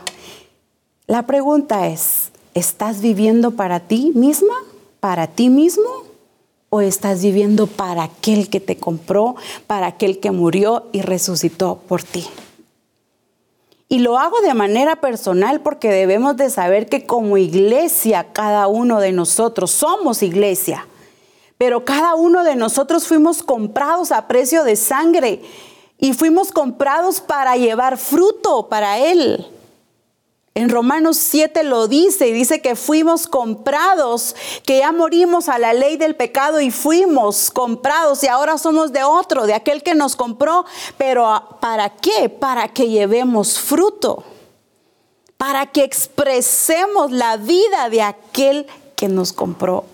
[1.05, 4.55] La pregunta es, ¿estás viviendo para ti misma,
[4.99, 5.87] para ti mismo?
[6.69, 9.35] ¿O estás viviendo para aquel que te compró,
[9.67, 12.25] para aquel que murió y resucitó por ti?
[13.89, 18.99] Y lo hago de manera personal porque debemos de saber que como iglesia, cada uno
[18.99, 20.87] de nosotros somos iglesia.
[21.57, 25.41] Pero cada uno de nosotros fuimos comprados a precio de sangre
[25.97, 29.47] y fuimos comprados para llevar fruto para Él.
[30.57, 34.35] En Romanos 7 lo dice y dice que fuimos comprados,
[34.65, 39.03] que ya morimos a la ley del pecado y fuimos comprados y ahora somos de
[39.03, 40.65] otro, de aquel que nos compró.
[40.97, 42.29] Pero ¿para qué?
[42.29, 44.23] Para que llevemos fruto,
[45.37, 49.85] para que expresemos la vida de aquel que nos compró.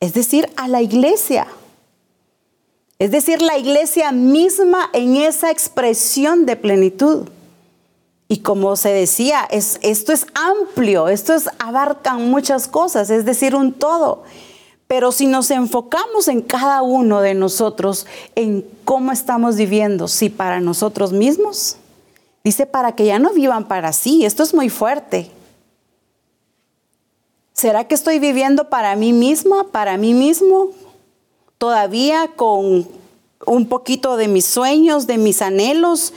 [0.00, 1.46] Es decir, a la iglesia.
[2.98, 7.28] Es decir, la iglesia misma en esa expresión de plenitud.
[8.28, 13.54] Y como se decía, es, esto es amplio, esto es, abarcan muchas cosas, es decir,
[13.54, 14.24] un todo.
[14.86, 20.60] Pero si nos enfocamos en cada uno de nosotros, en cómo estamos viviendo, si para
[20.60, 21.76] nosotros mismos,
[22.44, 25.30] dice para que ya no vivan para sí, esto es muy fuerte.
[27.54, 30.68] ¿Será que estoy viviendo para mí misma, para mí mismo?
[31.56, 32.86] Todavía con
[33.46, 36.12] un poquito de mis sueños, de mis anhelos,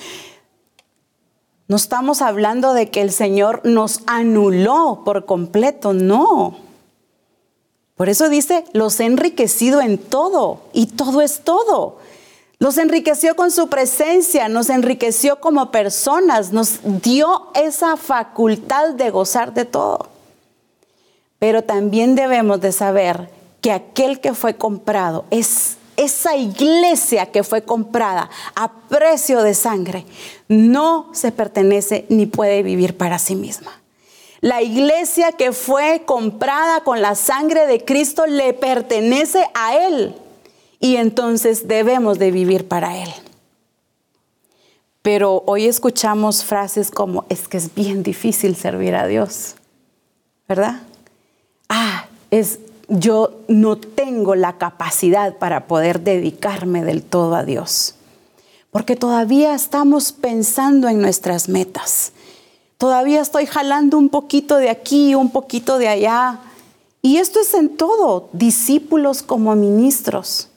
[1.67, 6.57] no estamos hablando de que el Señor nos anuló por completo, no.
[7.95, 11.97] Por eso dice, los he enriquecido en todo y todo es todo.
[12.59, 19.53] Los enriqueció con su presencia, nos enriqueció como personas, nos dio esa facultad de gozar
[19.53, 20.09] de todo.
[21.39, 23.31] Pero también debemos de saber
[23.61, 30.05] que aquel que fue comprado es esa iglesia que fue comprada a precio de sangre
[30.47, 33.71] no se pertenece ni puede vivir para sí misma.
[34.41, 40.15] La iglesia que fue comprada con la sangre de Cristo le pertenece a Él
[40.79, 43.09] y entonces debemos de vivir para Él.
[45.03, 49.55] Pero hoy escuchamos frases como, es que es bien difícil servir a Dios,
[50.47, 50.81] ¿verdad?
[51.69, 52.59] Ah, es
[52.91, 57.95] yo no tengo la capacidad para poder dedicarme del todo a Dios.
[58.69, 62.11] Porque todavía estamos pensando en nuestras metas.
[62.77, 66.39] Todavía estoy jalando un poquito de aquí, un poquito de allá.
[67.01, 70.49] Y esto es en todo, discípulos como ministros.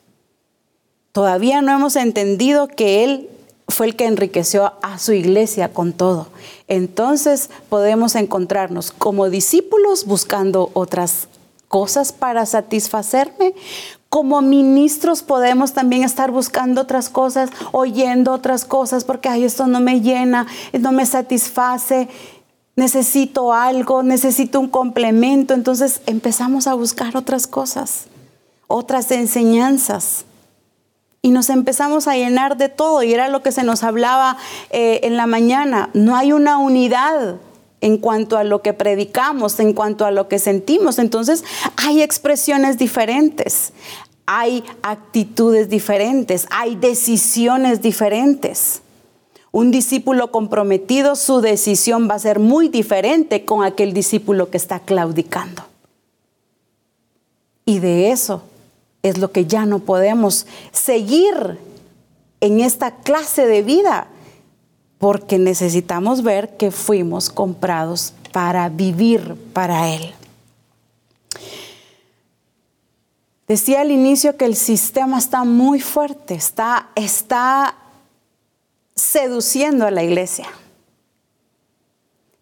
[1.12, 3.30] Todavía no hemos entendido que Él
[3.68, 6.26] fue el que enriqueció a su iglesia con todo.
[6.66, 11.28] Entonces podemos encontrarnos como discípulos buscando otras
[11.75, 13.53] cosas para satisfacerme.
[14.09, 19.81] Como ministros podemos también estar buscando otras cosas, oyendo otras cosas, porque ay, esto no
[19.81, 22.09] me llena, no me satisface,
[22.77, 25.53] necesito algo, necesito un complemento.
[25.53, 28.05] Entonces empezamos a buscar otras cosas,
[28.68, 30.27] otras enseñanzas.
[31.22, 33.03] Y nos empezamos a llenar de todo.
[33.03, 34.37] Y era lo que se nos hablaba
[34.70, 35.91] eh, en la mañana.
[35.93, 37.41] No hay una unidad
[37.85, 40.99] en cuanto a lo que predicamos, en cuanto a lo que sentimos.
[40.99, 41.45] Entonces
[41.76, 43.74] hay expresiones diferentes,
[44.24, 48.80] hay actitudes diferentes, hay decisiones diferentes.
[49.53, 54.80] Un discípulo comprometido, su decisión va a ser muy diferente con aquel discípulo que está
[54.80, 55.62] claudicando.
[57.66, 58.45] Y de eso
[59.03, 61.59] es lo que ya no podemos seguir
[62.41, 64.09] en esta clase de vida
[65.05, 70.15] porque necesitamos ver que fuimos comprados para vivir para Él.
[73.47, 77.75] Decía al inicio que el sistema está muy fuerte, está, está
[78.95, 80.47] seduciendo a la iglesia.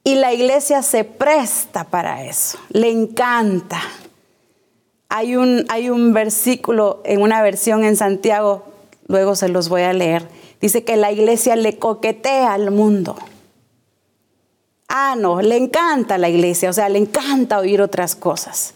[0.05, 3.81] Y la iglesia se presta para eso, le encanta.
[5.09, 8.63] Hay un, hay un versículo en una versión en Santiago,
[9.09, 10.29] luego se los voy a leer,
[10.63, 13.17] dice que la iglesia le coquetea al mundo.
[14.89, 18.75] Ah, no, le encanta la iglesia, o sea, le encanta oír otras cosas.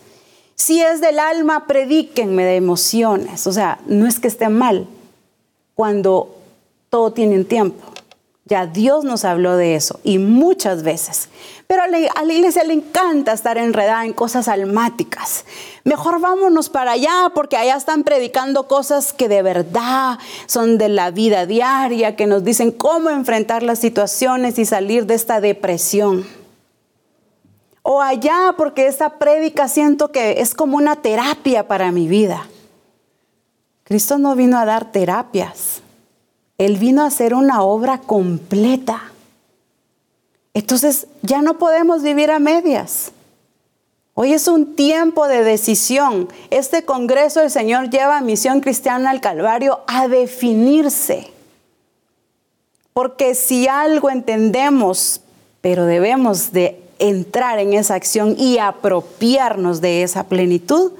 [0.56, 3.46] Si es del alma, predíquenme de emociones.
[3.46, 4.86] O sea, no es que esté mal
[5.74, 6.34] cuando
[6.88, 7.84] todo tiene un tiempo.
[8.48, 11.28] Ya Dios nos habló de eso y muchas veces.
[11.66, 15.44] Pero a la, iglesia le encanta estar enredada en cosas almáticas.
[15.82, 21.10] Mejor vámonos para allá porque allá están predicando cosas que de verdad son de la
[21.10, 26.24] vida diaria, que nos dicen cómo enfrentar las situaciones y salir de esta depresión.
[27.82, 32.46] O allá porque esta prédica siento que es como una terapia para mi vida.
[33.82, 35.82] Cristo no vino a dar terapias.
[36.58, 39.12] Él vino a hacer una obra completa.
[40.54, 43.12] Entonces ya no podemos vivir a medias.
[44.14, 46.28] Hoy es un tiempo de decisión.
[46.48, 51.30] Este Congreso del Señor lleva a Misión Cristiana al Calvario a definirse.
[52.94, 55.20] Porque si algo entendemos,
[55.60, 60.92] pero debemos de entrar en esa acción y apropiarnos de esa plenitud,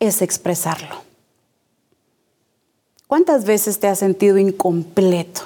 [0.00, 0.96] es expresarlo.
[3.06, 5.42] ¿Cuántas veces te has sentido incompleto?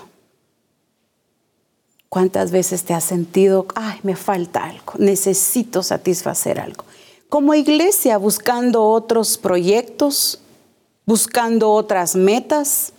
[2.09, 6.85] ¿Cuántas veces te has sentido, ay, me falta algo, necesito satisfacer algo?
[7.29, 10.41] Como iglesia buscando otros proyectos,
[11.05, 12.95] buscando otras metas,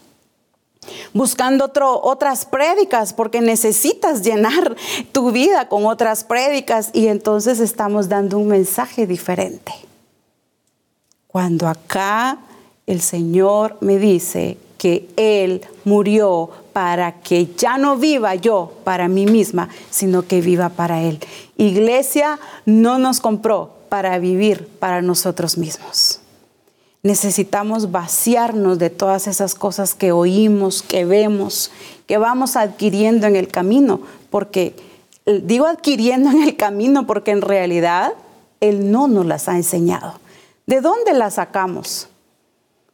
[1.14, 4.76] buscando otro, otras prédicas, porque necesitas llenar
[5.12, 9.74] tu vida con otras prédicas y entonces estamos dando un mensaje diferente.
[11.28, 12.38] Cuando acá
[12.90, 19.28] el Señor me dice que Él murió para que ya no viva yo para mí
[19.28, 21.20] misma, sino que viva para Él.
[21.56, 26.22] Iglesia no nos compró para vivir para nosotros mismos.
[27.04, 31.70] Necesitamos vaciarnos de todas esas cosas que oímos, que vemos,
[32.08, 34.76] que vamos adquiriendo en el camino, porque
[35.28, 38.14] eh, digo adquiriendo en el camino porque en realidad
[38.62, 40.20] Él no nos las ha enseñado.
[40.66, 42.09] ¿De dónde las sacamos?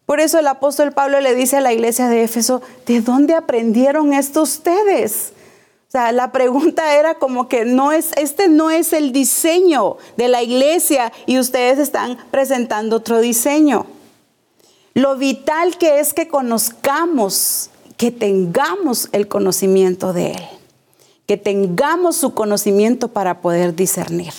[0.05, 4.13] Por eso el apóstol Pablo le dice a la iglesia de Éfeso, ¿de dónde aprendieron
[4.13, 5.33] esto ustedes?
[5.87, 10.27] O sea, la pregunta era como que no es, este no es el diseño de
[10.27, 13.87] la iglesia y ustedes están presentando otro diseño.
[14.93, 20.43] Lo vital que es que conozcamos, que tengamos el conocimiento de Él,
[21.25, 24.33] que tengamos su conocimiento para poder discernir.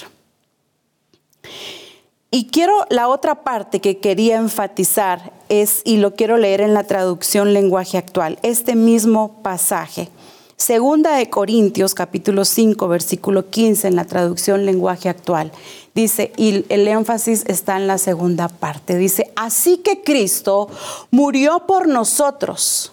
[2.30, 6.84] Y quiero la otra parte que quería enfatizar es, y lo quiero leer en la
[6.84, 10.08] traducción lenguaje actual, este mismo pasaje.
[10.56, 15.52] Segunda de Corintios capítulo 5 versículo 15 en la traducción lenguaje actual.
[15.94, 18.96] Dice, y el énfasis está en la segunda parte.
[18.96, 20.68] Dice, así que Cristo
[21.10, 22.92] murió por nosotros.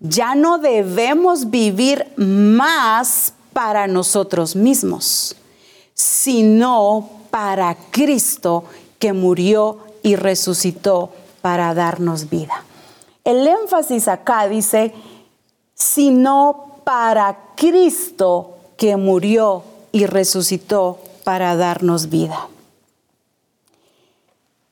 [0.00, 5.36] Ya no debemos vivir más para nosotros mismos,
[5.94, 8.64] sino para Cristo
[8.98, 11.10] que murió y resucitó
[11.42, 12.64] para darnos vida.
[13.24, 14.94] El énfasis acá dice,
[15.74, 19.62] sino para Cristo que murió
[19.92, 22.48] y resucitó para darnos vida.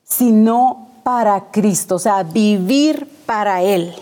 [0.04, 3.94] Sino para Cristo, o sea, vivir para Él.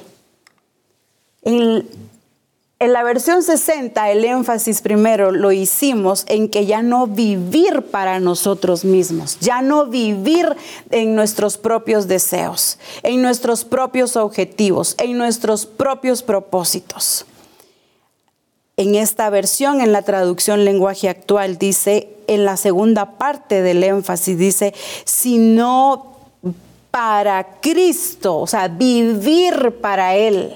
[2.81, 8.21] En la versión 60, el énfasis primero lo hicimos en que ya no vivir para
[8.21, 10.55] nosotros mismos, ya no vivir
[10.91, 17.27] en nuestros propios deseos, en nuestros propios objetivos, en nuestros propios propósitos.
[18.77, 24.39] En esta versión, en la traducción lenguaje actual, dice, en la segunda parte del énfasis,
[24.39, 24.73] dice,
[25.05, 26.17] sino
[26.93, 30.55] para Cristo, o sea, vivir para Él.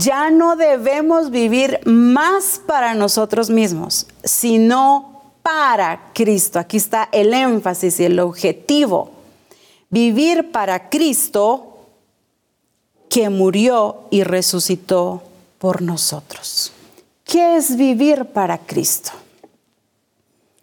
[0.00, 6.58] Ya no debemos vivir más para nosotros mismos, sino para Cristo.
[6.58, 9.10] Aquí está el énfasis y el objetivo.
[9.90, 11.86] Vivir para Cristo
[13.10, 15.22] que murió y resucitó
[15.58, 16.72] por nosotros.
[17.24, 19.10] ¿Qué es vivir para Cristo?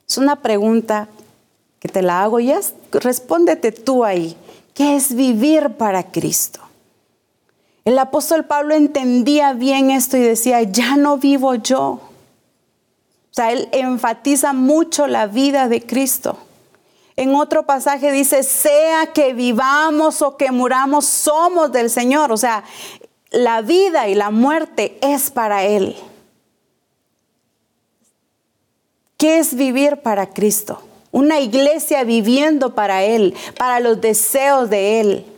[0.09, 1.09] Es una pregunta
[1.79, 2.59] que te la hago ya.
[2.91, 4.35] Respóndete tú ahí.
[4.73, 6.66] ¿Qué es vivir para Cristo?
[7.87, 11.87] El apóstol Pablo entendía bien esto y decía, ya no vivo yo.
[11.87, 12.01] O
[13.31, 16.37] sea, él enfatiza mucho la vida de Cristo.
[17.15, 22.33] En otro pasaje dice, sea que vivamos o que muramos, somos del Señor.
[22.33, 22.65] O sea,
[23.31, 25.95] la vida y la muerte es para Él.
[29.15, 30.81] ¿Qué es vivir para Cristo?
[31.11, 35.36] Una iglesia viviendo para Él, para los deseos de Él.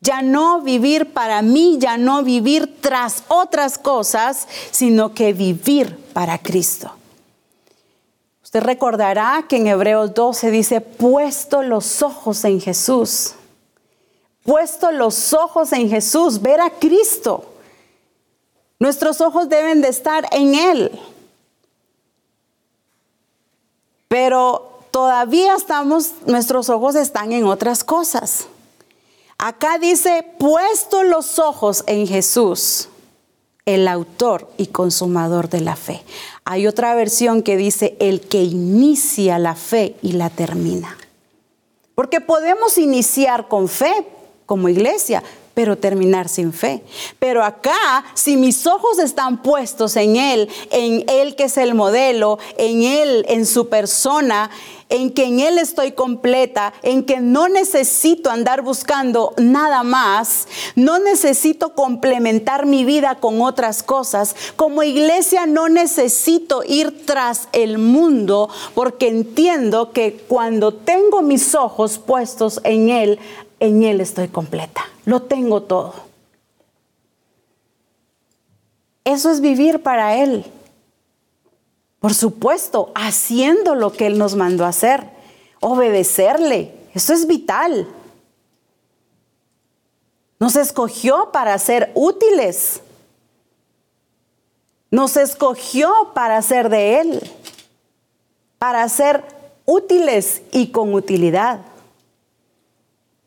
[0.00, 6.38] Ya no vivir para mí, ya no vivir tras otras cosas, sino que vivir para
[6.38, 6.92] Cristo.
[8.48, 13.34] Usted recordará que en Hebreos 12 dice, puesto los ojos en Jesús,
[14.42, 17.44] puesto los ojos en Jesús, ver a Cristo.
[18.78, 20.98] Nuestros ojos deben de estar en Él.
[24.08, 28.46] Pero todavía estamos, nuestros ojos están en otras cosas.
[29.38, 32.88] Acá dice, puesto los ojos en Jesús
[33.68, 36.02] el autor y consumador de la fe.
[36.44, 40.96] Hay otra versión que dice el que inicia la fe y la termina.
[41.94, 44.06] Porque podemos iniciar con fe
[44.46, 45.22] como iglesia,
[45.52, 46.82] pero terminar sin fe.
[47.18, 52.38] Pero acá, si mis ojos están puestos en Él, en Él que es el modelo,
[52.56, 54.50] en Él, en su persona,
[54.88, 60.98] en que en Él estoy completa, en que no necesito andar buscando nada más, no
[60.98, 64.34] necesito complementar mi vida con otras cosas.
[64.56, 71.98] Como iglesia no necesito ir tras el mundo porque entiendo que cuando tengo mis ojos
[71.98, 73.18] puestos en Él,
[73.60, 75.94] en Él estoy completa, lo tengo todo.
[79.04, 80.44] Eso es vivir para Él.
[82.00, 85.08] Por supuesto, haciendo lo que Él nos mandó a hacer,
[85.60, 86.74] obedecerle.
[86.94, 87.88] Eso es vital.
[90.38, 92.80] Nos escogió para ser útiles.
[94.90, 97.30] Nos escogió para ser de Él,
[98.58, 99.24] para ser
[99.66, 101.60] útiles y con utilidad.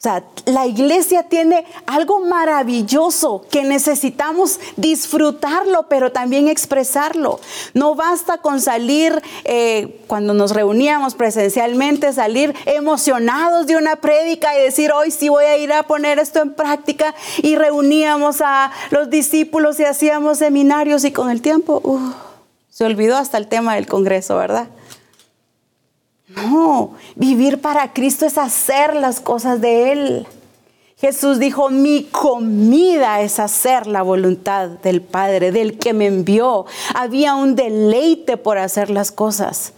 [0.02, 7.40] O sea, la iglesia tiene algo maravilloso que necesitamos disfrutarlo, pero también expresarlo.
[7.76, 14.64] No basta con salir, eh, cuando nos reuníamos presencialmente, salir emocionados de una prédica y
[14.64, 17.14] decir, hoy sí voy a ir a poner esto en práctica.
[17.44, 22.12] Y reuníamos a los discípulos y hacíamos seminarios y con el tiempo, uh,
[22.72, 24.68] se olvidó hasta el tema del Congreso, ¿verdad?
[26.36, 30.28] No, vivir para Cristo es hacer las cosas de Él.
[30.98, 36.68] Jesús dijo, mi comida es hacer la voluntad del Padre, del que me envió.
[36.94, 39.74] Había un deleite por hacer las cosas.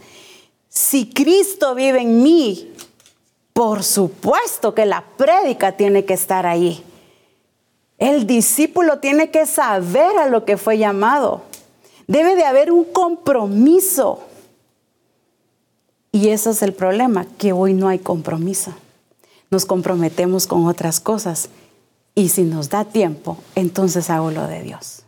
[0.67, 2.73] Si Cristo vive en mí,
[3.53, 6.83] por supuesto que la prédica tiene que estar ahí.
[7.97, 11.43] El discípulo tiene que saber a lo que fue llamado.
[12.07, 14.19] Debe de haber un compromiso.
[16.15, 18.71] Y ese es el problema, que hoy no hay compromiso.
[19.49, 21.49] Nos comprometemos con otras cosas
[22.13, 25.01] y si nos da tiempo, entonces hago lo de Dios.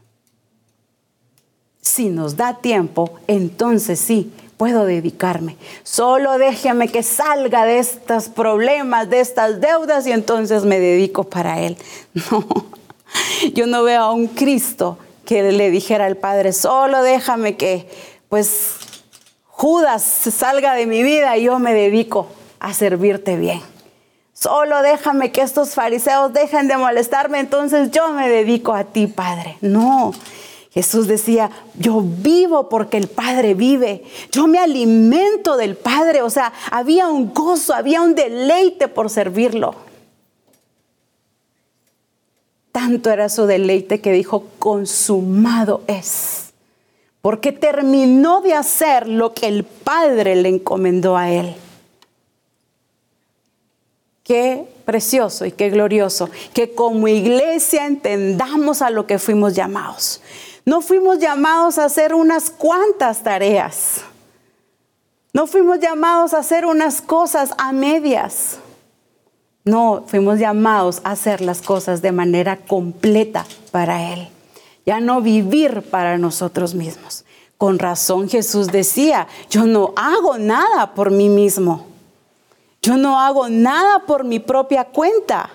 [1.80, 5.58] Si nos da tiempo, entonces sí, puedo dedicarme.
[5.84, 11.62] Solo déjeme que salga de estos problemas, de estas deudas y entonces me dedico para
[11.62, 11.78] Él.
[12.32, 17.88] No, yo no veo a un Cristo que le dijera al Padre, solo déjame que
[18.28, 18.85] pues
[19.58, 22.28] Judas salga de mi vida y yo me dedico
[22.60, 23.62] a servirte bien.
[24.34, 29.58] Solo déjame que estos fariseos dejen de molestarme, entonces yo me dedico a ti, Padre.
[29.62, 30.12] No,
[30.72, 36.51] Jesús decía, yo vivo porque el Padre vive, yo me alimento del Padre, o sea,
[36.70, 39.74] había un gozo, había un deleite por servirlo.
[42.74, 46.45] Tanto era su deleite que dijo, consumado es
[47.26, 51.55] porque terminó de hacer lo que el Padre le encomendó a él.
[54.23, 60.21] Qué precioso y qué glorioso que como iglesia entendamos a lo que fuimos llamados.
[60.65, 64.01] No fuimos llamados a hacer unas cuantas tareas.
[65.34, 68.59] No fuimos llamados a hacer unas cosas a medias.
[69.63, 74.30] No, fuimos llamados a hacer las cosas de manera completa para Él
[74.86, 77.26] ya no vivir para nosotros mismos.
[77.58, 81.88] Con razón Jesús decía, yo no hago nada por mí mismo.
[82.82, 85.50] Yo no hago nada por mi propia cuenta.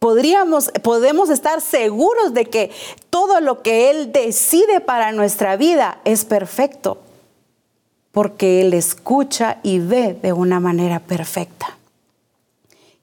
[0.00, 2.72] Podríamos, podemos estar seguros de que
[3.10, 6.98] todo lo que Él decide para nuestra vida es perfecto,
[8.10, 11.76] porque Él escucha y ve de una manera perfecta.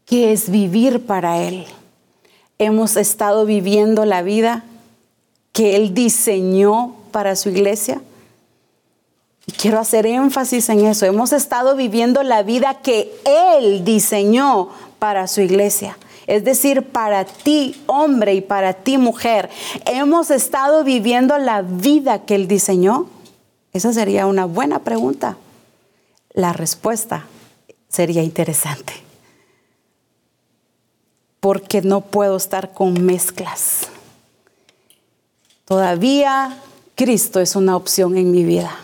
[0.05, 1.67] ¿Qué es vivir para Él?
[2.59, 4.63] Hemos estado viviendo la vida
[5.51, 8.01] que Él diseñó para su iglesia?
[9.45, 11.05] Y quiero hacer énfasis en eso.
[11.05, 15.97] Hemos estado viviendo la vida que Él diseñó para su iglesia.
[16.27, 19.49] Es decir, para ti hombre y para ti mujer.
[19.85, 23.07] Hemos estado viviendo la vida que Él diseñó.
[23.71, 25.37] Esa sería una buena pregunta.
[26.33, 27.25] La respuesta
[27.87, 29.06] sería interesante.
[31.39, 33.87] Porque no puedo estar con mezclas.
[35.65, 36.57] Todavía
[36.95, 38.75] Cristo es una opción en mi vida.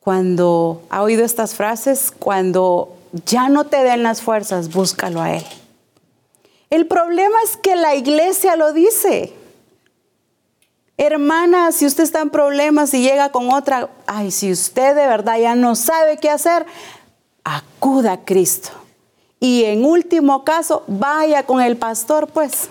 [0.00, 5.44] Cuando ha oído estas frases, cuando ya no te den las fuerzas, búscalo a Él.
[6.68, 9.32] El problema es que la iglesia lo dice.
[10.98, 15.38] Hermana, si usted está en problemas y llega con otra, ay, si usted de verdad
[15.38, 16.66] ya no sabe qué hacer,
[17.44, 18.70] acuda a Cristo.
[19.46, 22.68] Y en último caso, vaya con el pastor, pues.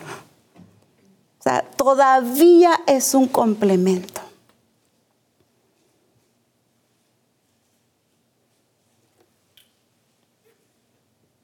[1.39, 4.19] O sea, todavía es un complemento.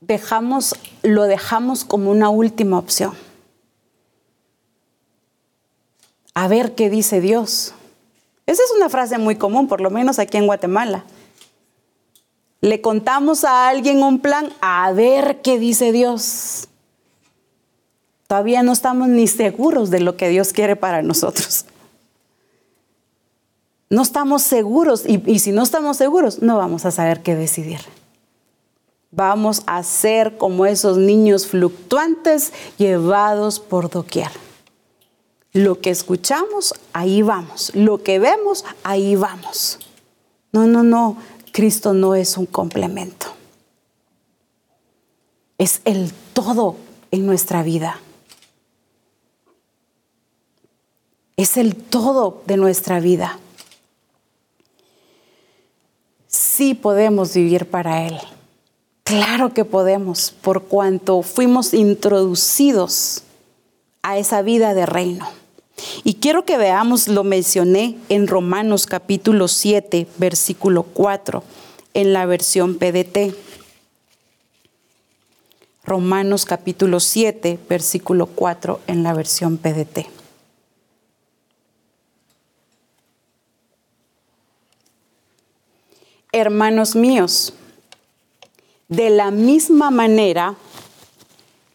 [0.01, 3.13] Dejamos, lo dejamos como una última opción.
[6.34, 7.73] A ver qué dice Dios.
[8.45, 11.05] Esa es una frase muy común, por lo menos aquí en Guatemala.
[12.62, 16.68] Le contamos a alguien un plan, a ver qué dice Dios.
[18.28, 21.66] Todavía no estamos ni seguros de lo que Dios quiere para nosotros.
[23.89, 27.82] No estamos seguros y, si no estamos seguros, no vamos a saber qué decidir.
[29.09, 34.30] Vamos a ser como esos niños fluctuantes llevados por doquier.
[35.51, 37.76] Lo que escuchamos, ahí vamos.
[37.76, 39.80] Lo que vemos, ahí vamos.
[40.53, 41.18] No, no, no.
[41.51, 43.27] Cristo no es un complemento.
[45.57, 46.77] Es el todo
[47.11, 47.99] en nuestra vida.
[51.37, 53.39] Es el todo de nuestra vida.
[56.27, 58.17] Sí podemos vivir para Él.
[59.03, 63.23] Claro que podemos, por cuanto fuimos introducidos
[64.03, 65.40] a esa vida de reino.
[66.03, 71.43] Y quiero que veamos, lo mencioné en Romanos capítulo 7, versículo 4,
[71.93, 73.36] en la versión PDT.
[75.84, 80.07] Romanos capítulo 7, versículo 4, en la versión PDT.
[86.32, 87.53] Hermanos míos,
[88.88, 90.55] de la misma manera,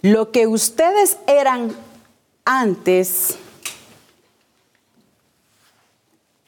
[0.03, 1.75] lo que ustedes eran
[2.45, 3.37] antes,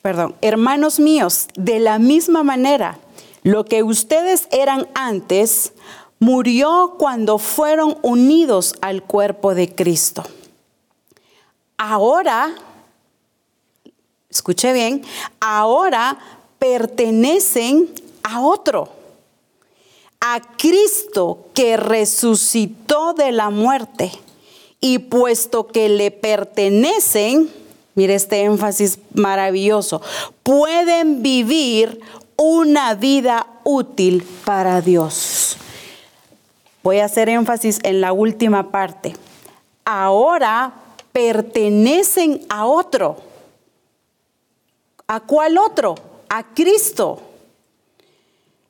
[0.03, 2.99] perdón, hermanos míos, de la misma manera,
[3.43, 5.73] lo que ustedes eran antes
[6.19, 10.25] murió cuando fueron unidos al cuerpo de Cristo.
[11.77, 12.55] Ahora,
[14.29, 15.05] escuche bien,
[15.41, 16.19] ahora
[16.59, 17.89] pertenecen
[18.23, 18.93] a otro,
[20.21, 24.11] a Cristo que resucitó de la muerte
[24.81, 27.51] y puesto que le pertenecen,
[27.99, 30.01] Mire este énfasis maravilloso.
[30.45, 32.01] Pueden vivir
[32.37, 35.57] una vida útil para Dios.
[36.85, 39.17] Voy a hacer énfasis en la última parte.
[39.85, 40.75] Ahora
[41.11, 43.17] pertenecen a otro.
[45.09, 45.97] ¿A cuál otro?
[46.29, 47.21] A Cristo,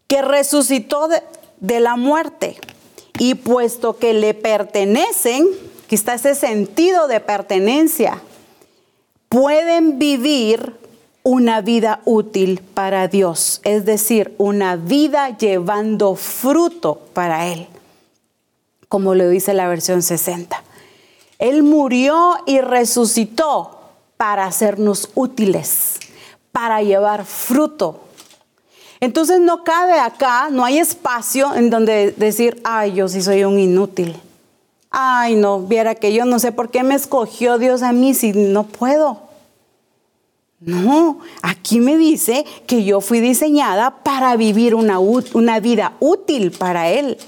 [0.07, 1.22] que resucitó de,
[1.59, 2.57] de la muerte.
[3.18, 5.47] Y puesto que le pertenecen,
[5.85, 8.22] aquí está ese sentido de pertenencia,
[9.29, 10.76] pueden vivir
[11.22, 17.66] una vida útil para Dios, es decir, una vida llevando fruto para Él,
[18.89, 20.62] como lo dice la versión 60.
[21.39, 23.79] Él murió y resucitó
[24.16, 25.99] para hacernos útiles,
[26.51, 28.01] para llevar fruto.
[29.01, 33.59] Entonces no cabe acá, no hay espacio en donde decir, ay, yo sí soy un
[33.59, 34.20] inútil
[34.91, 38.32] ay no, viera que yo no sé por qué me escogió Dios a mí si
[38.32, 39.28] no puedo.
[40.61, 46.91] No, aquí me dice que yo fui diseñada para vivir una, una vida útil para
[46.91, 47.18] Él.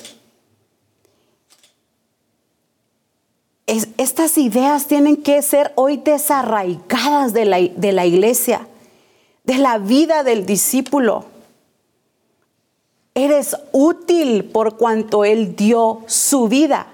[3.99, 8.67] estas ideas tienen que ser hoy desarraigadas de la, de la iglesia,
[9.45, 11.27] de la vida del discípulo.
[13.15, 16.89] Eres útil por cuanto Él dio su vida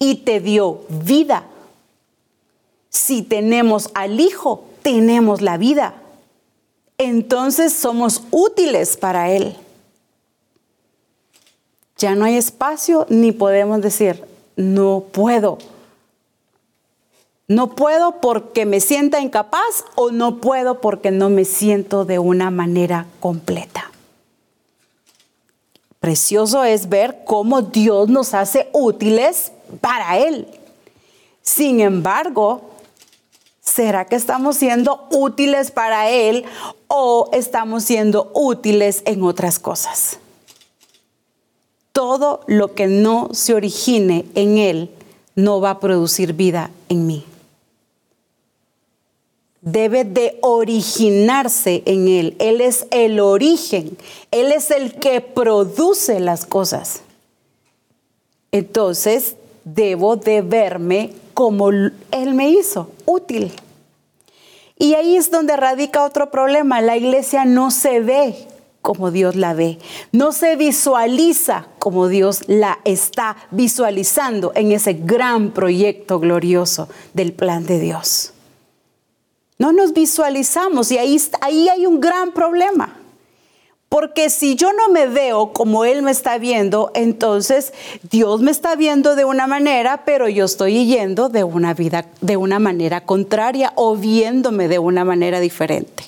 [0.00, 1.44] y te dio vida.
[2.88, 5.94] Si tenemos al Hijo, tenemos la vida.
[6.98, 9.56] Entonces somos útiles para Él.
[11.98, 14.24] Ya no hay espacio ni podemos decir,
[14.56, 15.58] no puedo.
[17.46, 22.50] No puedo porque me sienta incapaz o no puedo porque no me siento de una
[22.50, 23.90] manera completa.
[25.98, 30.46] Precioso es ver cómo Dios nos hace útiles para Él.
[31.42, 32.70] Sin embargo,
[33.60, 36.44] ¿será que estamos siendo útiles para Él
[36.88, 40.18] o estamos siendo útiles en otras cosas?
[41.92, 44.90] Todo lo que no se origine en Él
[45.34, 47.24] no va a producir vida en mí.
[49.62, 52.36] Debe de originarse en Él.
[52.38, 53.96] Él es el origen.
[54.30, 57.02] Él es el que produce las cosas.
[58.52, 63.52] Entonces, debo de verme como Él me hizo, útil.
[64.76, 66.80] Y ahí es donde radica otro problema.
[66.80, 68.48] La iglesia no se ve
[68.82, 69.78] como Dios la ve,
[70.10, 77.66] no se visualiza como Dios la está visualizando en ese gran proyecto glorioso del plan
[77.66, 78.32] de Dios.
[79.58, 82.99] No nos visualizamos y ahí, ahí hay un gran problema.
[83.90, 87.72] Porque si yo no me veo como Él me está viendo, entonces
[88.08, 92.36] Dios me está viendo de una manera, pero yo estoy yendo de una vida de
[92.36, 96.04] una manera contraria o viéndome de una manera diferente.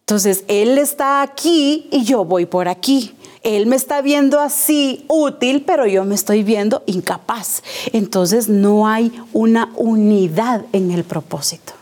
[0.00, 3.14] Entonces Él está aquí y yo voy por aquí.
[3.42, 7.62] Él me está viendo así útil, pero yo me estoy viendo incapaz.
[7.92, 11.74] Entonces no hay una unidad en el propósito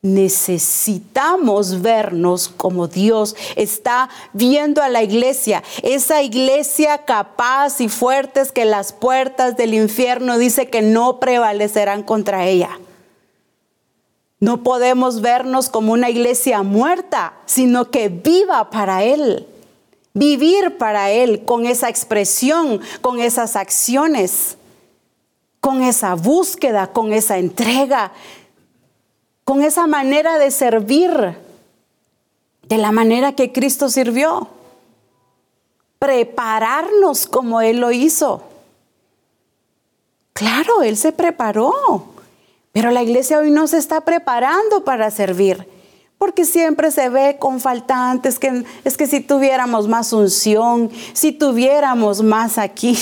[0.00, 8.64] necesitamos vernos como Dios está viendo a la iglesia, esa iglesia capaz y fuerte que
[8.64, 12.78] las puertas del infierno dice que no prevalecerán contra ella.
[14.40, 19.48] No podemos vernos como una iglesia muerta, sino que viva para Él.
[20.14, 24.56] Vivir para Él con esa expresión, con esas acciones,
[25.60, 28.12] con esa búsqueda, con esa entrega,
[29.48, 31.10] con esa manera de servir
[32.68, 34.46] de la manera que Cristo sirvió.
[35.98, 38.42] Prepararnos como Él lo hizo.
[40.34, 41.72] Claro, Él se preparó,
[42.72, 45.66] pero la iglesia hoy no se está preparando para servir.
[46.18, 52.22] Porque siempre se ve con faltantes, que es que si tuviéramos más unción, si tuviéramos
[52.22, 52.98] más aquí,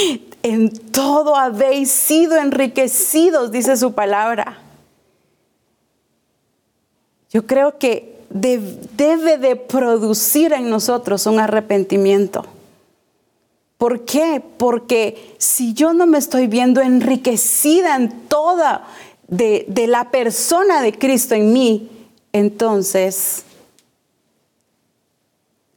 [0.42, 4.69] en todo habéis sido enriquecidos, dice su palabra.
[7.30, 12.44] Yo creo que debe de producir en nosotros un arrepentimiento.
[13.78, 14.42] ¿Por qué?
[14.58, 18.86] Porque si yo no me estoy viendo enriquecida en toda
[19.26, 21.88] de, la persona de Cristo en mí,
[22.32, 23.44] entonces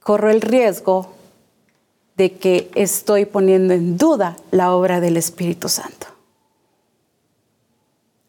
[0.01, 1.13] corro el riesgo
[2.17, 6.07] de que estoy poniendo en duda la obra del Espíritu Santo.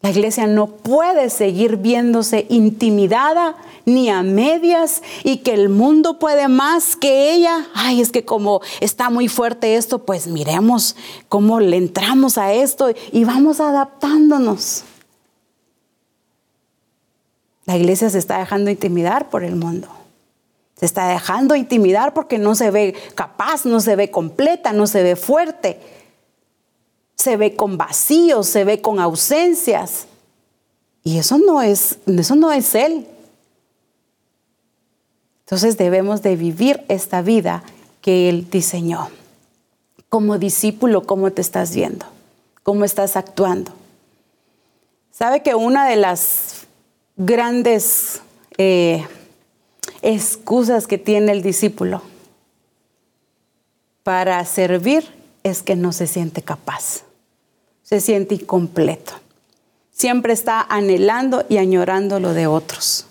[0.05, 6.47] La iglesia no puede seguir viéndose intimidada ni a medias y que el mundo puede
[6.47, 7.65] más que ella.
[7.73, 10.95] Ay, es que como está muy fuerte esto, pues miremos
[11.27, 14.83] cómo le entramos a esto y vamos adaptándonos.
[17.65, 19.87] La iglesia se está dejando intimidar por el mundo.
[20.75, 25.01] Se está dejando intimidar porque no se ve capaz, no se ve completa, no se
[25.01, 25.79] ve fuerte
[27.25, 30.05] se ve con vacíos, se ve con ausencias.
[31.03, 33.07] Y eso no es, eso no es Él.
[35.39, 37.63] Entonces debemos de vivir esta vida
[38.01, 39.09] que Él diseñó.
[40.07, 42.05] Como discípulo, ¿cómo te estás viendo?
[42.61, 43.71] ¿Cómo estás actuando?
[45.09, 46.67] ¿Sabe que una de las
[47.17, 48.21] grandes
[48.59, 49.03] eh,
[50.03, 52.03] excusas que tiene el discípulo
[54.03, 55.03] para servir
[55.43, 57.04] es que no se siente capaz,
[57.85, 59.13] se siente incompleto.
[59.91, 63.05] Siempre está anhelando y añorando lo de otros.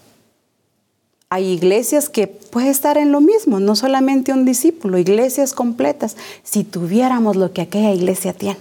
[1.30, 6.64] Hay iglesias que puede estar en lo mismo, no solamente un discípulo, iglesias completas, si
[6.64, 8.60] tuviéramos lo que aquella iglesia tiene.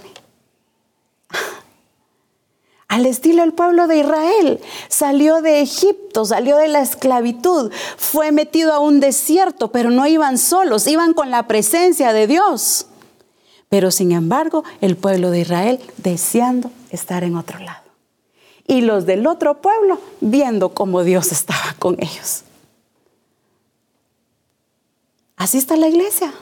[2.88, 8.72] Al estilo del pueblo de Israel, salió de Egipto, salió de la esclavitud, fue metido
[8.72, 12.86] a un desierto, pero no iban solos, iban con la presencia de Dios.
[13.68, 17.82] Pero sin embargo, el pueblo de Israel deseando estar en otro lado.
[18.66, 22.44] Y los del otro pueblo viendo cómo Dios estaba con ellos.
[25.36, 26.32] Así está la iglesia.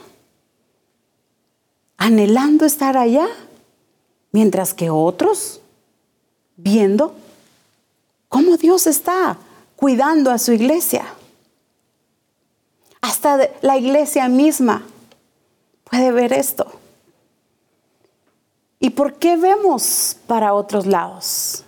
[1.97, 3.27] Anhelando estar allá,
[4.31, 5.61] mientras que otros
[6.55, 7.15] viendo
[8.29, 9.37] cómo Dios está
[9.75, 11.05] cuidando a su iglesia.
[13.01, 14.83] Hasta la iglesia misma
[15.83, 16.65] puede ver esto.
[18.83, 21.63] ¿Y por qué vemos para otros lados?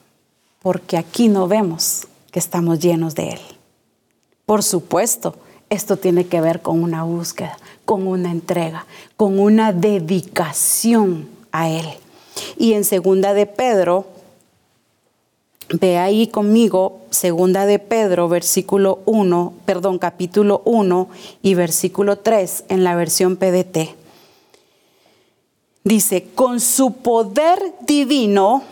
[0.62, 3.40] Porque aquí no vemos que estamos llenos de Él.
[4.46, 5.34] Por supuesto,
[5.70, 8.86] esto tiene que ver con una búsqueda, con una entrega,
[9.16, 11.86] con una dedicación a Él.
[12.58, 14.08] Y en segunda de Pedro,
[15.70, 21.08] ve ahí conmigo, segunda de Pedro, versículo 1, perdón, capítulo 1
[21.42, 24.05] y versículo 3 en la versión PDT.
[25.86, 28.64] Dice, con su poder divino,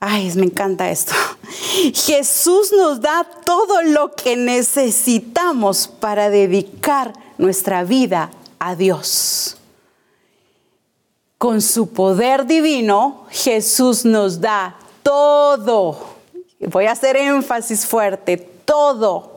[0.00, 1.12] ay, me encanta esto,
[1.94, 9.58] Jesús nos da todo lo que necesitamos para dedicar nuestra vida a Dios.
[11.36, 15.98] Con su poder divino, Jesús nos da todo.
[16.60, 19.36] Voy a hacer énfasis fuerte, todo.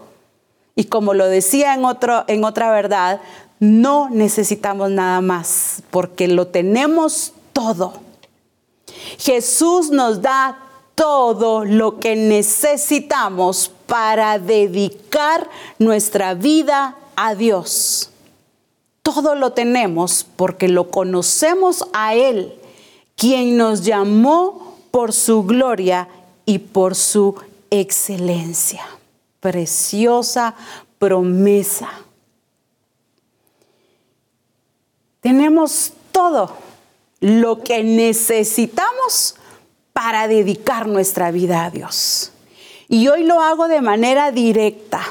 [0.76, 3.20] Y como lo decía en, otro, en otra verdad,
[3.60, 7.94] no necesitamos nada más porque lo tenemos todo.
[9.18, 10.58] Jesús nos da
[10.96, 18.10] todo lo que necesitamos para dedicar nuestra vida a Dios.
[19.02, 22.54] Todo lo tenemos porque lo conocemos a Él,
[23.16, 26.08] quien nos llamó por su gloria
[26.46, 27.36] y por su
[27.70, 28.86] excelencia.
[29.40, 30.56] Preciosa
[30.98, 31.90] promesa.
[35.22, 36.56] Tenemos todo
[37.20, 39.36] lo que necesitamos
[39.94, 42.32] para dedicar nuestra vida a Dios.
[42.88, 45.02] Y hoy lo hago de manera directa.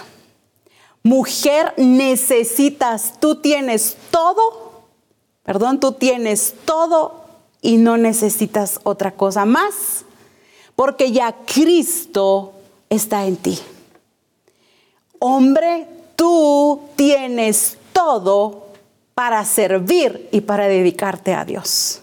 [1.03, 4.83] Mujer, necesitas, tú tienes todo,
[5.45, 7.25] perdón, tú tienes todo
[7.61, 10.05] y no necesitas otra cosa más,
[10.75, 12.53] porque ya Cristo
[12.89, 13.59] está en ti.
[15.19, 15.87] Hombre,
[16.17, 18.68] tú tienes todo
[19.19, 22.03] para servir y para dedicarte a Dios.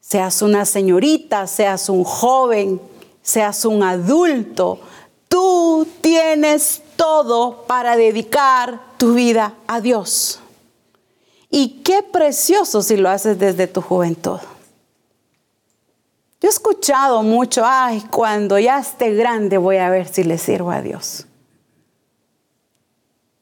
[0.00, 2.80] Seas una señorita, seas un joven,
[3.20, 4.80] seas un adulto,
[5.28, 10.40] tú tienes todo para dedicar tu vida a Dios.
[11.50, 14.38] Y qué precioso si lo haces desde tu juventud.
[16.40, 20.70] Yo he escuchado mucho, ay, cuando ya esté grande voy a ver si le sirvo
[20.70, 21.26] a Dios.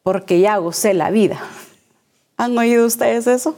[0.02, 1.40] Porque ya gocé la vida.
[2.36, 3.56] ¿Han oído ustedes eso?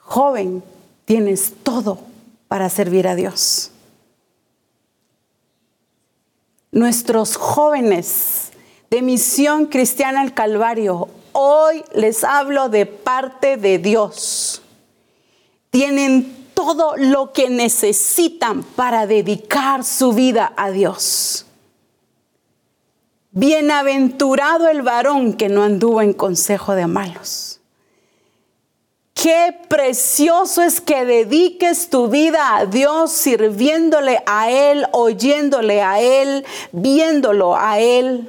[0.00, 0.62] Joven,
[1.04, 1.98] tienes todo
[2.46, 3.70] para servir a Dios.
[6.70, 8.52] Nuestros jóvenes
[8.90, 14.62] de Misión Cristiana al Calvario, hoy les hablo de parte de Dios.
[15.70, 21.46] Tienen todo lo que necesitan para dedicar su vida a Dios.
[23.36, 27.58] Bienaventurado el varón que no anduvo en consejo de malos.
[29.12, 36.44] Qué precioso es que dediques tu vida a Dios sirviéndole a Él, oyéndole a Él,
[36.70, 38.28] viéndolo a Él.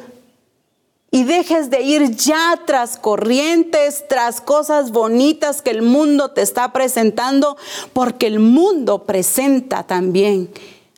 [1.12, 6.74] Y dejes de ir ya tras corrientes, tras cosas bonitas que el mundo te está
[6.74, 7.58] presentando,
[7.94, 10.50] porque el mundo presenta también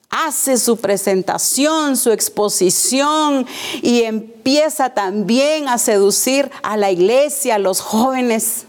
[0.10, 3.46] hace su presentación, su exposición
[3.82, 8.66] y empieza también a seducir a la iglesia, a los jóvenes.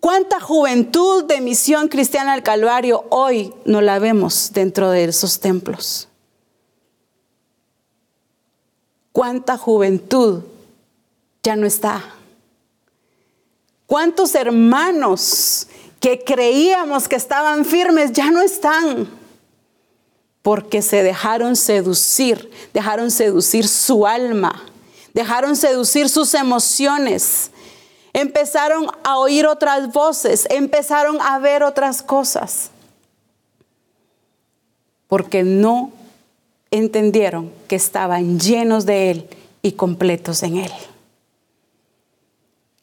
[0.00, 6.08] ¿Cuánta juventud de misión cristiana al Calvario hoy no la vemos dentro de esos templos?
[9.12, 10.42] ¿Cuánta juventud
[11.42, 12.04] ya no está?
[13.86, 15.68] ¿Cuántos hermanos
[16.00, 19.08] que creíamos que estaban firmes ya no están?
[20.46, 24.62] Porque se dejaron seducir, dejaron seducir su alma,
[25.12, 27.50] dejaron seducir sus emociones,
[28.12, 32.70] empezaron a oír otras voces, empezaron a ver otras cosas,
[35.08, 35.90] porque no
[36.70, 39.28] entendieron que estaban llenos de Él
[39.62, 40.72] y completos en Él.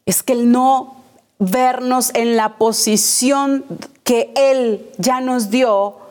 [0.06, 0.98] Es que el no
[1.40, 3.64] vernos en la posición
[4.04, 6.03] que Él ya nos dio,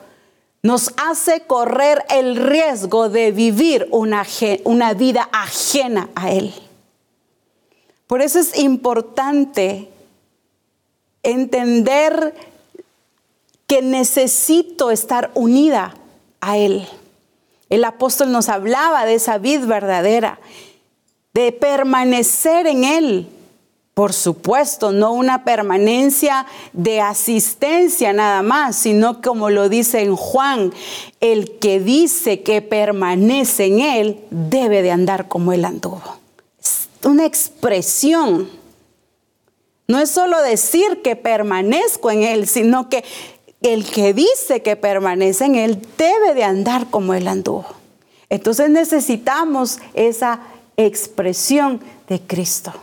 [0.63, 4.25] nos hace correr el riesgo de vivir una,
[4.63, 6.53] una, vida ajena a Él.
[8.07, 9.89] Por eso es importante
[11.21, 12.33] entender
[13.67, 15.95] que necesito estar unida
[16.39, 16.87] a Él.
[17.69, 20.39] El apóstol nos hablaba de esa vida verdadera,
[21.33, 23.27] de permanecer en Él,
[23.93, 30.73] por supuesto, no una permanencia de asistencia nada más, sino como lo dice en Juan,
[31.19, 36.01] el que dice que permanece en él debe de andar como él anduvo.
[36.59, 38.49] Es una expresión.
[39.87, 43.03] No es solo decir que permanezco en Él, sino que
[43.61, 47.65] el que dice que permanece en Él debe de andar como Él anduvo.
[48.29, 50.39] Entonces necesitamos esa
[50.77, 52.73] expresión de Cristo.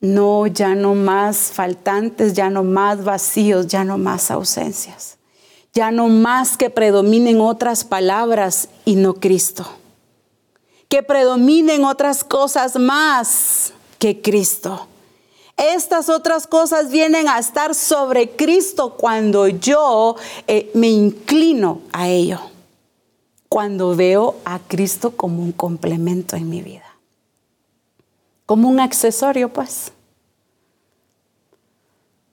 [0.00, 5.18] No, ya no más faltantes, ya no más vacíos, ya no más ausencias.
[5.74, 9.66] Ya no más que predominen otras palabras y no Cristo.
[10.88, 14.86] Que predominen otras cosas más que Cristo.
[15.56, 20.14] Estas otras cosas vienen a estar sobre Cristo cuando yo
[20.46, 22.38] eh, me inclino a ello.
[23.48, 26.87] Cuando veo a Cristo como un complemento en mi vida
[28.48, 29.92] como un accesorio, pues.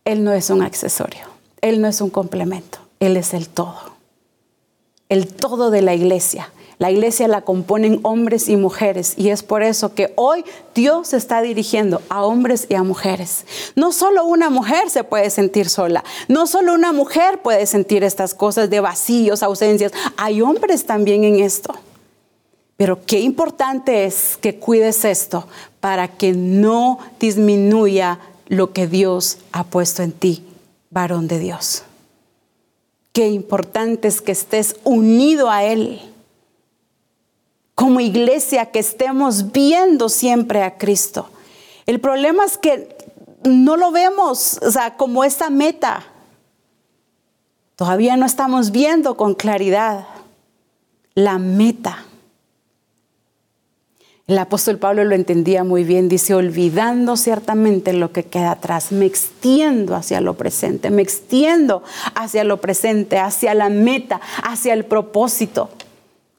[0.06, 1.26] Él no es un accesorio,
[1.60, 3.76] Él no es un complemento, Él es el todo,
[5.10, 6.54] el todo de la iglesia.
[6.78, 11.42] La iglesia la componen hombres y mujeres y es por eso que hoy Dios está
[11.42, 13.46] dirigiendo a hombres y a mujeres.
[13.76, 18.34] No solo una mujer se puede sentir sola, no solo una mujer puede sentir estas
[18.34, 21.74] cosas de vacíos, ausencias, hay hombres también en esto.
[22.78, 25.48] Pero qué importante es que cuides esto
[25.86, 28.18] para que no disminuya
[28.48, 30.44] lo que Dios ha puesto en ti,
[30.90, 31.84] varón de Dios.
[33.14, 36.02] Qué importante es que estés unido a Él.
[37.76, 41.30] Como iglesia, que estemos viendo siempre a Cristo.
[41.86, 42.98] El problema es que
[43.44, 46.04] no lo vemos, o sea, como esta meta.
[47.76, 50.08] Todavía no estamos viendo con claridad
[51.14, 52.06] la meta.
[54.28, 59.06] El apóstol Pablo lo entendía muy bien, dice, olvidando ciertamente lo que queda atrás, me
[59.06, 61.84] extiendo hacia lo presente, me extiendo
[62.16, 65.70] hacia lo presente, hacia la meta, hacia el propósito,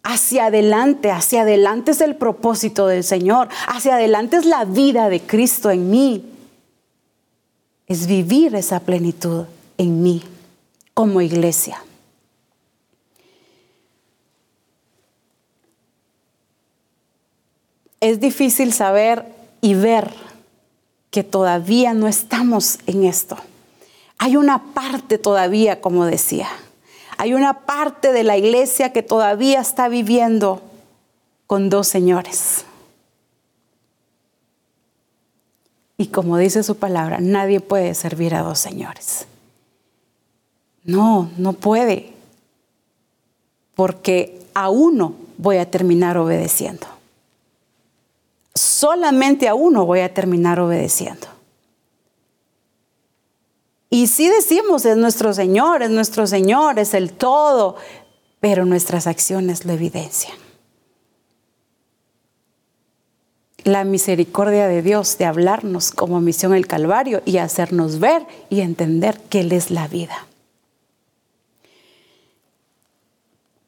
[0.02, 5.20] hacia adelante, hacia adelante es el propósito del Señor, hacia adelante es la vida de
[5.20, 6.24] Cristo en mí,
[7.86, 9.44] es vivir esa plenitud
[9.78, 10.24] en mí
[10.92, 11.78] como iglesia.
[18.00, 19.24] Es difícil saber
[19.60, 20.12] y ver
[21.10, 23.36] que todavía no estamos en esto.
[24.18, 26.48] Hay una parte todavía, como decía,
[27.18, 30.62] hay una parte de la iglesia que todavía está viviendo
[31.46, 32.64] con dos señores.
[35.98, 39.26] Y como dice su palabra, nadie puede servir a dos señores.
[40.84, 42.12] No, no puede.
[43.74, 46.95] Porque a uno voy a terminar obedeciendo
[48.56, 51.26] solamente a uno voy a terminar obedeciendo.
[53.90, 57.76] Y si decimos es nuestro Señor, es nuestro Señor, es el todo,
[58.40, 60.36] pero nuestras acciones lo evidencian.
[63.62, 69.20] La misericordia de Dios de hablarnos como misión el Calvario y hacernos ver y entender
[69.28, 70.26] que Él es la vida.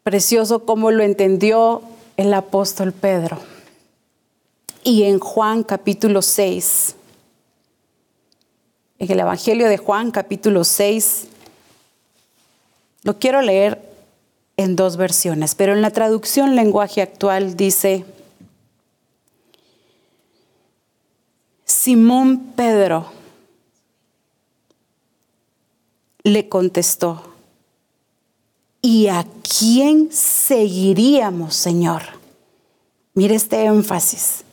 [0.02, 1.82] Precioso como lo entendió
[2.16, 3.38] el apóstol Pedro
[4.84, 6.94] y en Juan capítulo 6.
[8.98, 11.26] En el Evangelio de Juan capítulo 6,
[13.02, 13.80] lo quiero leer
[14.56, 18.04] en dos versiones, pero en la traducción lenguaje actual dice,
[21.64, 23.12] Simón Pedro
[26.24, 27.22] le contestó,
[28.82, 29.24] ¿y a
[29.58, 32.02] quién seguiríamos, Señor?
[33.14, 34.44] Mire este énfasis.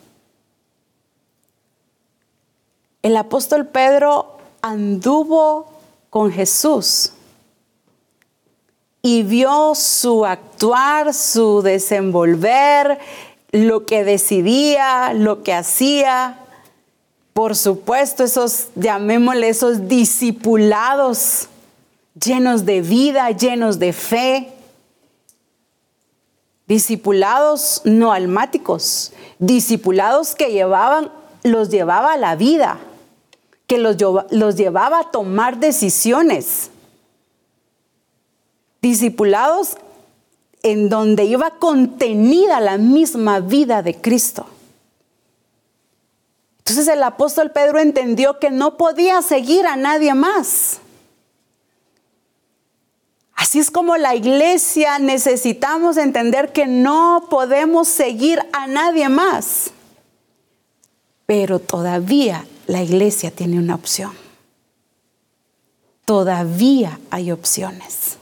[3.06, 5.70] El apóstol Pedro anduvo
[6.10, 7.12] con Jesús
[9.00, 12.98] y vio su actuar, su desenvolver,
[13.52, 16.40] lo que decidía, lo que hacía.
[17.32, 21.46] Por supuesto, esos, llamémosle esos discipulados
[22.20, 24.52] llenos de vida, llenos de fe.
[26.66, 31.12] Discipulados no almáticos, discipulados que llevaban,
[31.44, 32.80] los llevaba a la vida
[33.66, 33.96] que los,
[34.30, 36.70] los llevaba a tomar decisiones.
[38.80, 39.76] Discipulados
[40.62, 44.46] en donde iba contenida la misma vida de Cristo.
[46.58, 50.80] Entonces el apóstol Pedro entendió que no podía seguir a nadie más.
[53.36, 59.70] Así es como la iglesia necesitamos entender que no podemos seguir a nadie más.
[61.26, 64.12] Pero todavía la iglesia tiene una opción.
[66.04, 68.16] Todavía hay opciones.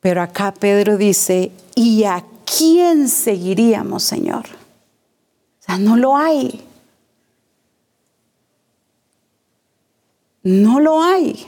[0.00, 4.46] Pero acá Pedro dice, ¿y a quién seguiríamos, Señor?
[4.46, 6.64] O sea, no lo hay.
[10.42, 11.46] No lo hay.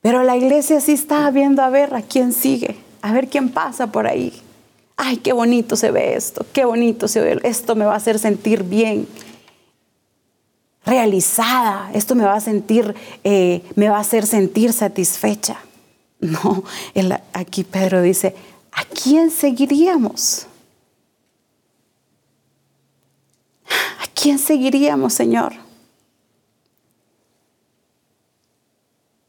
[0.00, 3.90] Pero la iglesia sí está viendo a ver a quién sigue, a ver quién pasa
[3.90, 4.32] por ahí.
[5.04, 8.20] Ay, qué bonito se ve esto, qué bonito se ve, esto me va a hacer
[8.20, 9.08] sentir bien,
[10.86, 15.58] realizada, esto me va a sentir, eh, me va a hacer sentir satisfecha.
[16.20, 16.62] No,
[17.32, 18.36] aquí Pedro dice,
[18.70, 20.46] ¿a quién seguiríamos?
[23.66, 25.52] ¿A quién seguiríamos, Señor?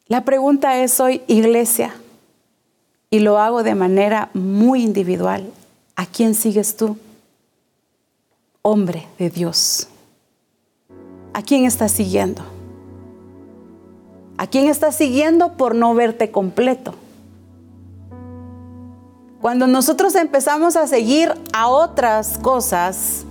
[0.05, 1.95] La pregunta es hoy, iglesia,
[3.09, 5.51] y lo hago de manera muy individual.
[5.95, 6.97] ¿A quién sigues tú?
[8.61, 9.87] Hombre de Dios.
[11.33, 12.41] ¿A quién estás siguiendo?
[14.37, 16.95] ¿A quién estás siguiendo por no verte completo?
[19.41, 23.25] Cuando nosotros empezamos a seguir a otras cosas,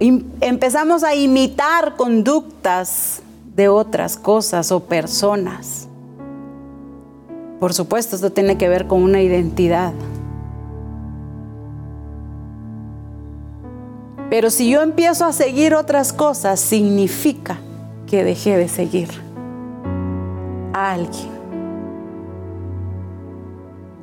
[0.00, 3.20] empezamos a imitar conductas
[3.54, 5.86] de otras cosas o personas.
[7.60, 9.92] Por supuesto, esto tiene que ver con una identidad.
[14.30, 17.58] Pero si yo empiezo a seguir otras cosas, significa
[18.06, 19.08] que dejé de seguir
[20.74, 21.30] a alguien.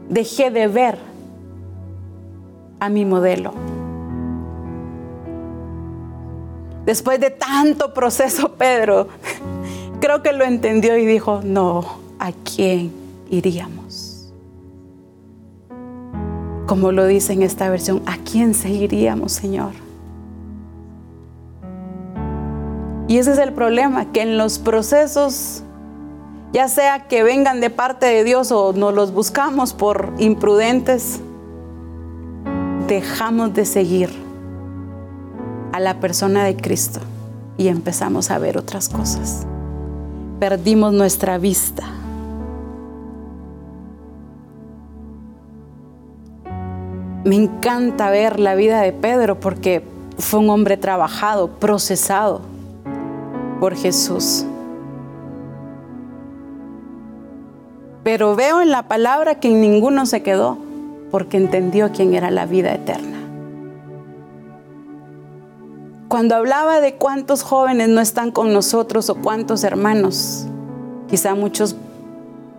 [0.09, 0.97] Dejé de ver
[2.79, 3.53] a mi modelo.
[6.85, 9.07] Después de tanto proceso, Pedro
[9.99, 11.83] creo que lo entendió y dijo, no,
[12.19, 12.91] ¿a quién
[13.29, 14.33] iríamos?
[16.67, 19.84] Como lo dice en esta versión, ¿a quién seguiríamos, Señor?
[23.07, 25.61] Y ese es el problema, que en los procesos,
[26.53, 31.19] ya sea que vengan de parte de Dios o nos los buscamos por imprudentes,
[32.87, 34.09] dejamos de seguir
[35.71, 36.99] a la persona de Cristo
[37.57, 39.45] y empezamos a ver otras cosas.
[40.39, 41.83] Perdimos nuestra vista.
[47.23, 49.83] Me encanta ver la vida de Pedro porque
[50.17, 52.54] fue un hombre trabajado, procesado
[53.59, 54.45] por Jesús.
[58.03, 60.57] Pero veo en la palabra que en ninguno se quedó
[61.09, 63.17] porque entendió quién era la vida eterna.
[66.07, 70.45] Cuando hablaba de cuántos jóvenes no están con nosotros o cuántos hermanos,
[71.09, 71.75] quizá muchos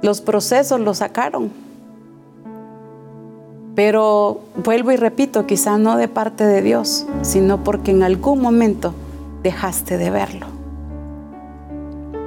[0.02, 1.51] los procesos los sacaron.
[3.77, 8.94] Pero vuelvo y repito, quizá no de parte de Dios, sino porque en algún momento
[9.43, 10.56] dejaste de verlo.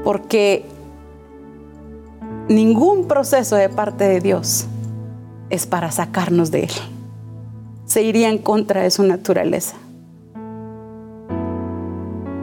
[0.03, 0.65] Porque
[2.47, 4.65] ningún proceso de parte de Dios
[5.49, 6.71] es para sacarnos de Él.
[7.85, 9.75] Se iría en contra de su naturaleza.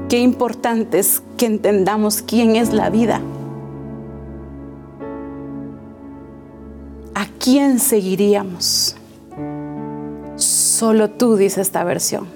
[0.08, 3.20] Qué importante es que entendamos quién es la vida.
[7.14, 8.96] ¿A quién seguiríamos?
[10.36, 12.26] Solo tú, dice esta versión.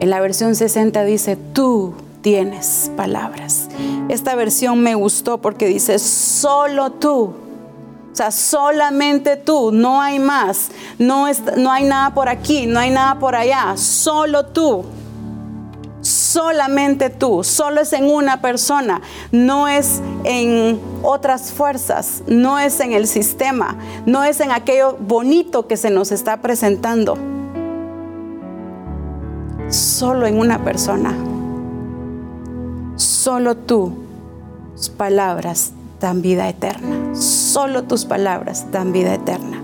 [0.00, 1.94] En la versión 60 dice, tú
[2.26, 3.68] tienes palabras.
[4.08, 7.22] Esta versión me gustó porque dice, solo tú.
[7.22, 10.72] O sea, solamente tú, no hay más.
[10.98, 13.76] No, no hay nada por aquí, no hay nada por allá.
[13.76, 14.84] Solo tú
[16.00, 22.92] solamente tú, solo es en una persona, no es en otras fuerzas, no es en
[22.92, 27.16] el sistema, no es en aquello bonito que se nos está presentando,
[29.68, 31.12] solo en una persona,
[33.26, 39.60] solo tus palabras dan vida eterna, solo tus palabras dan vida eterna.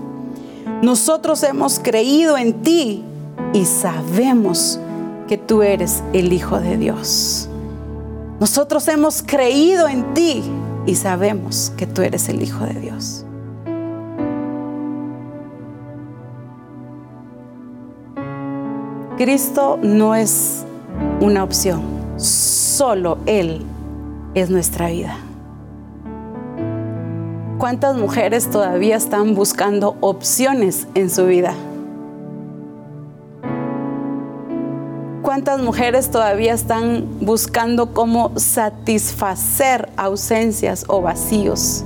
[0.81, 3.05] Nosotros hemos creído en ti
[3.53, 4.81] y sabemos
[5.29, 7.47] que tú eres el Hijo de Dios.
[8.41, 10.43] Nosotros hemos creído en ti
[10.85, 13.25] y sabemos que tú eres el Hijo de Dios.
[19.15, 20.65] Cristo no es
[21.21, 21.81] una opción,
[22.77, 23.61] solo Él
[24.33, 25.15] es nuestra vida.
[27.59, 31.53] ¿Cuántas mujeres todavía están buscando opciones en su vida?
[35.21, 41.85] ¿Cuántas mujeres todavía están buscando cómo satisfacer ausencias o vacíos?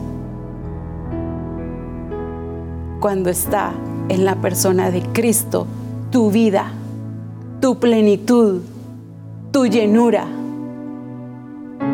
[3.02, 3.74] Cuando está
[4.08, 5.68] en la persona de Cristo
[6.12, 6.72] tu vida,
[7.60, 8.62] tu plenitud,
[9.52, 10.28] tu llenura.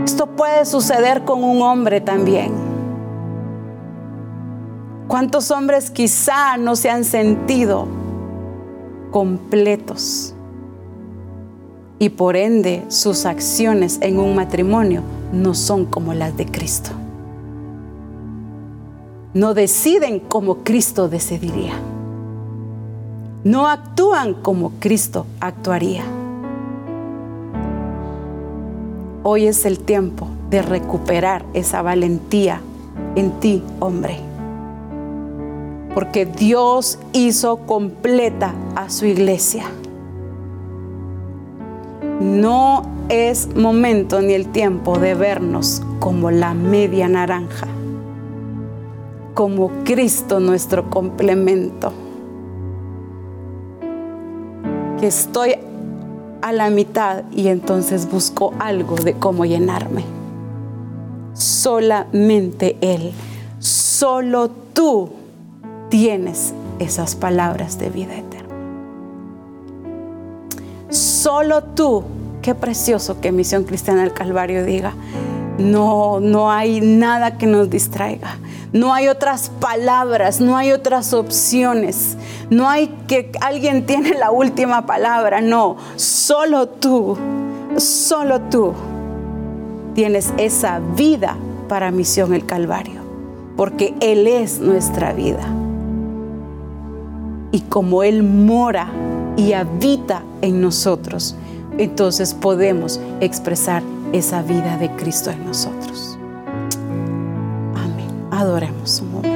[0.06, 2.52] Esto puede suceder con un hombre también.
[5.08, 7.88] ¿Cuántos hombres quizá no se han sentido
[9.12, 10.34] completos?
[12.04, 15.02] y por ende sus acciones en un matrimonio
[15.32, 16.90] no son como las de Cristo.
[19.34, 21.76] No deciden como Cristo decidiría.
[23.46, 26.04] No actúan como Cristo actuaría.
[29.26, 32.60] Hoy es el tiempo de recuperar esa valentía
[33.16, 34.18] en ti, hombre.
[35.94, 39.64] Porque Dios hizo completa a su iglesia.
[42.20, 47.68] No es momento ni el tiempo de vernos como la media naranja,
[49.34, 51.94] como Cristo nuestro complemento.
[55.00, 55.56] Que estoy
[56.44, 60.04] a la mitad y entonces busco algo de cómo llenarme.
[61.34, 63.14] Solamente Él,
[63.60, 65.10] solo tú
[65.90, 68.54] tienes esas palabras de vida eterna.
[70.90, 72.04] Solo tú,
[72.42, 74.94] qué precioso que Misión Cristiana del Calvario diga,
[75.58, 78.38] no, no hay nada que nos distraiga.
[78.72, 82.18] No hay otras palabras, no hay otras opciones.
[82.50, 85.42] No hay que alguien tiene la última palabra.
[85.42, 87.18] No, solo tú,
[87.78, 88.74] solo tú
[89.94, 91.36] tienes esa vida
[91.70, 93.02] para Misión el Calvario.
[93.56, 95.44] Porque Él es nuestra vida.
[97.52, 98.88] Y como Él mora
[99.38, 101.36] y habita en nosotros,
[101.78, 103.84] entonces podemos expresar
[104.14, 106.18] esa vida de Cristo en nosotros.
[107.76, 108.28] Amén.
[108.32, 109.33] Adoremos un momento.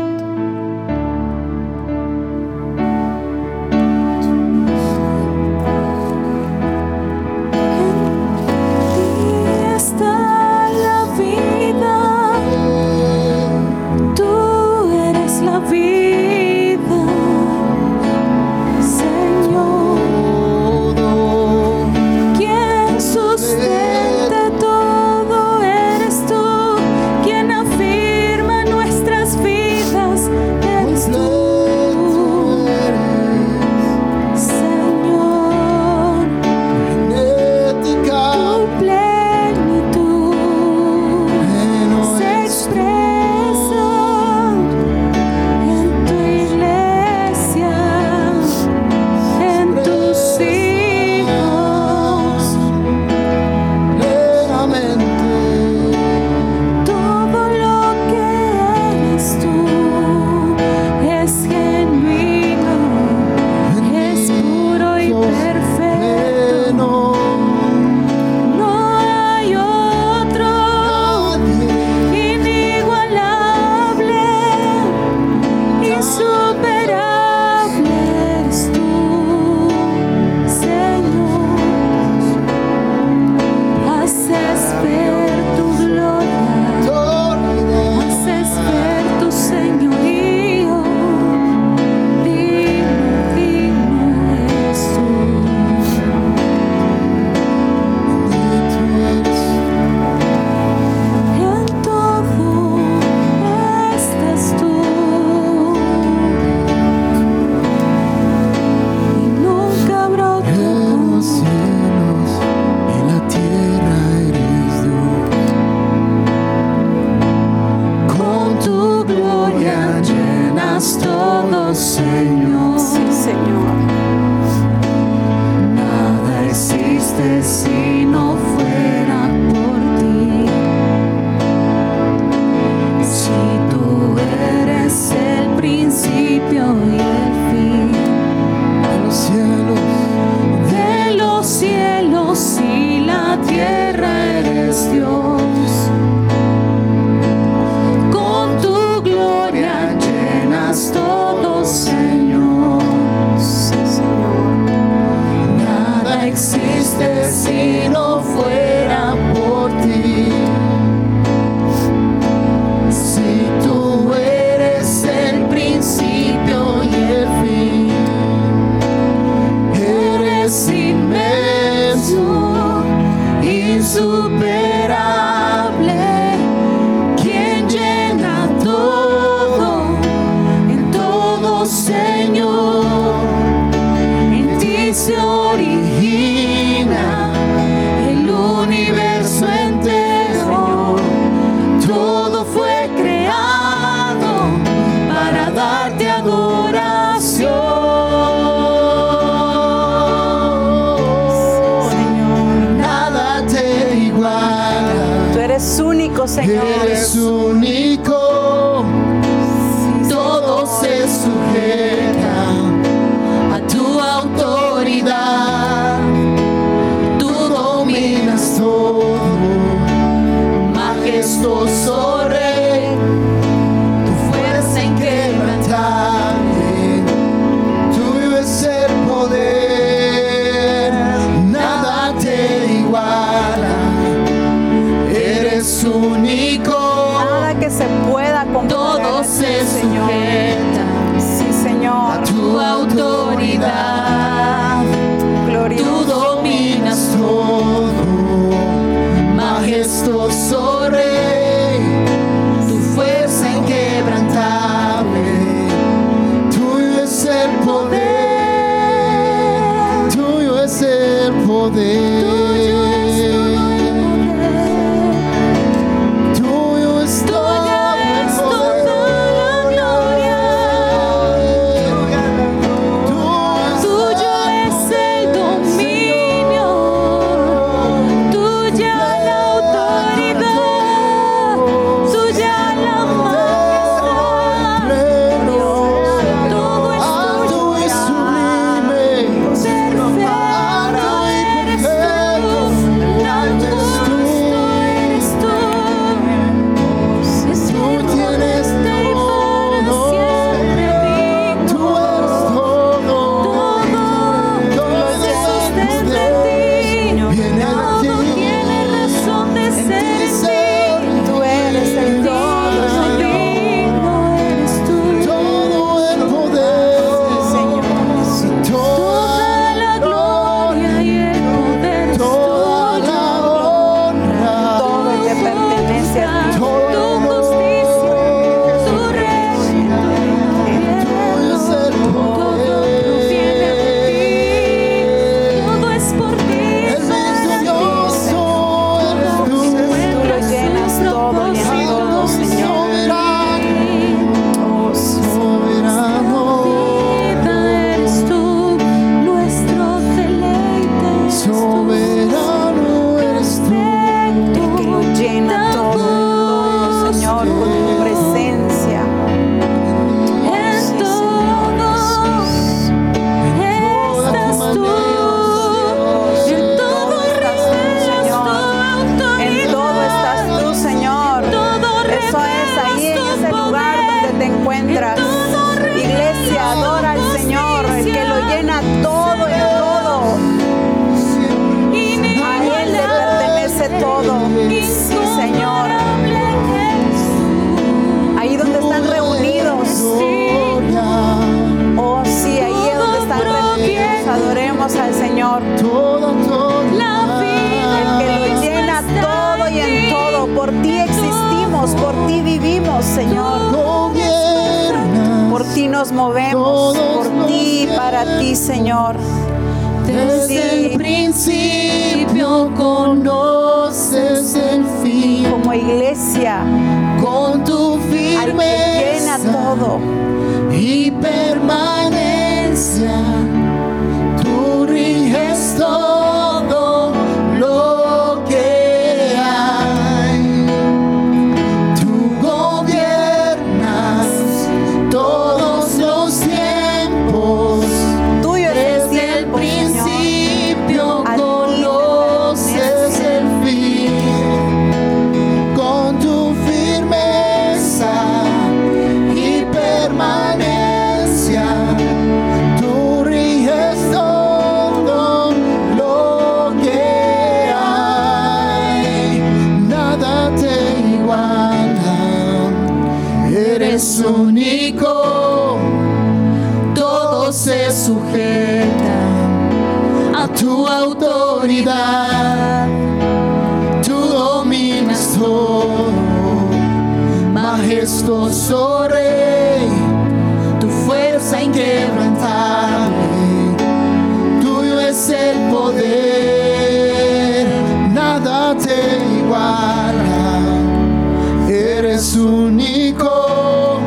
[491.69, 493.99] eres único,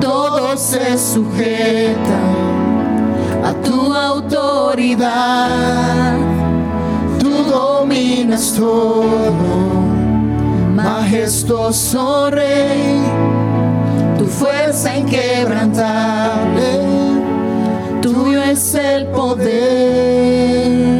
[0.00, 2.20] todo se sujeta
[3.44, 4.98] a tu autoridad,
[7.18, 9.06] tú dominas todo,
[10.74, 13.02] majestuoso rey,
[14.18, 16.80] tu fuerza inquebrantable,
[18.00, 20.97] tuyo es el poder.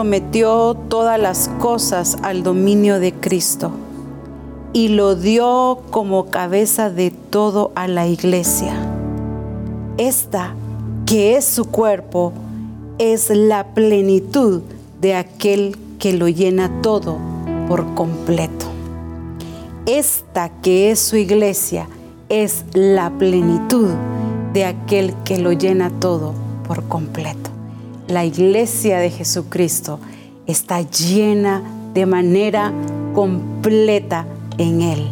[0.00, 3.70] Sometió todas las cosas al dominio de Cristo
[4.72, 8.72] y lo dio como cabeza de todo a la iglesia.
[9.98, 10.54] Esta,
[11.04, 12.32] que es su cuerpo,
[12.96, 14.62] es la plenitud
[15.02, 17.18] de aquel que lo llena todo
[17.68, 18.64] por completo.
[19.84, 21.88] Esta que es su iglesia
[22.30, 23.90] es la plenitud
[24.54, 26.32] de aquel que lo llena todo
[26.66, 27.39] por completo.
[28.10, 30.00] La iglesia de Jesucristo
[30.44, 31.62] está llena
[31.94, 32.72] de manera
[33.14, 34.26] completa
[34.58, 35.06] en Él.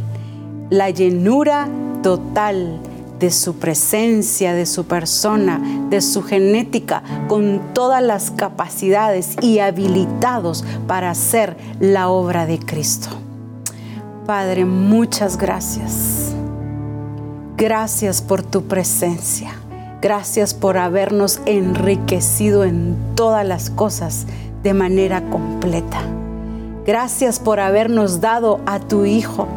[0.68, 1.68] La llenura
[2.02, 2.80] total
[3.20, 5.60] de su presencia, de su persona,
[5.90, 13.10] de su genética, con todas las capacidades y habilitados para hacer la obra de Cristo.
[14.26, 16.32] Padre, muchas gracias.
[17.56, 19.54] Gracias por tu presencia.
[20.00, 24.26] Gracias por habernos enriquecido en todas las cosas
[24.62, 26.00] de manera completa.
[26.86, 29.48] Gracias por habernos dado a tu Hijo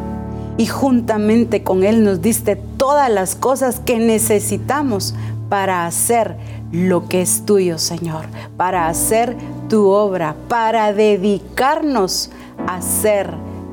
[0.56, 5.14] y juntamente con Él nos diste todas las cosas que necesitamos
[5.48, 6.36] para hacer
[6.72, 8.24] lo que es tuyo, Señor,
[8.56, 9.36] para hacer
[9.68, 12.30] tu obra, para dedicarnos
[12.66, 13.30] a hacer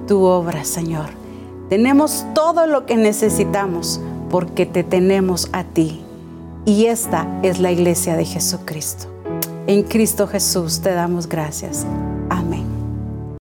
[0.07, 1.07] tu obra, Señor.
[1.69, 6.03] Tenemos todo lo que necesitamos porque te tenemos a ti.
[6.65, 9.07] Y esta es la iglesia de Jesucristo.
[9.67, 11.85] En Cristo Jesús te damos gracias.
[12.29, 12.68] Amén.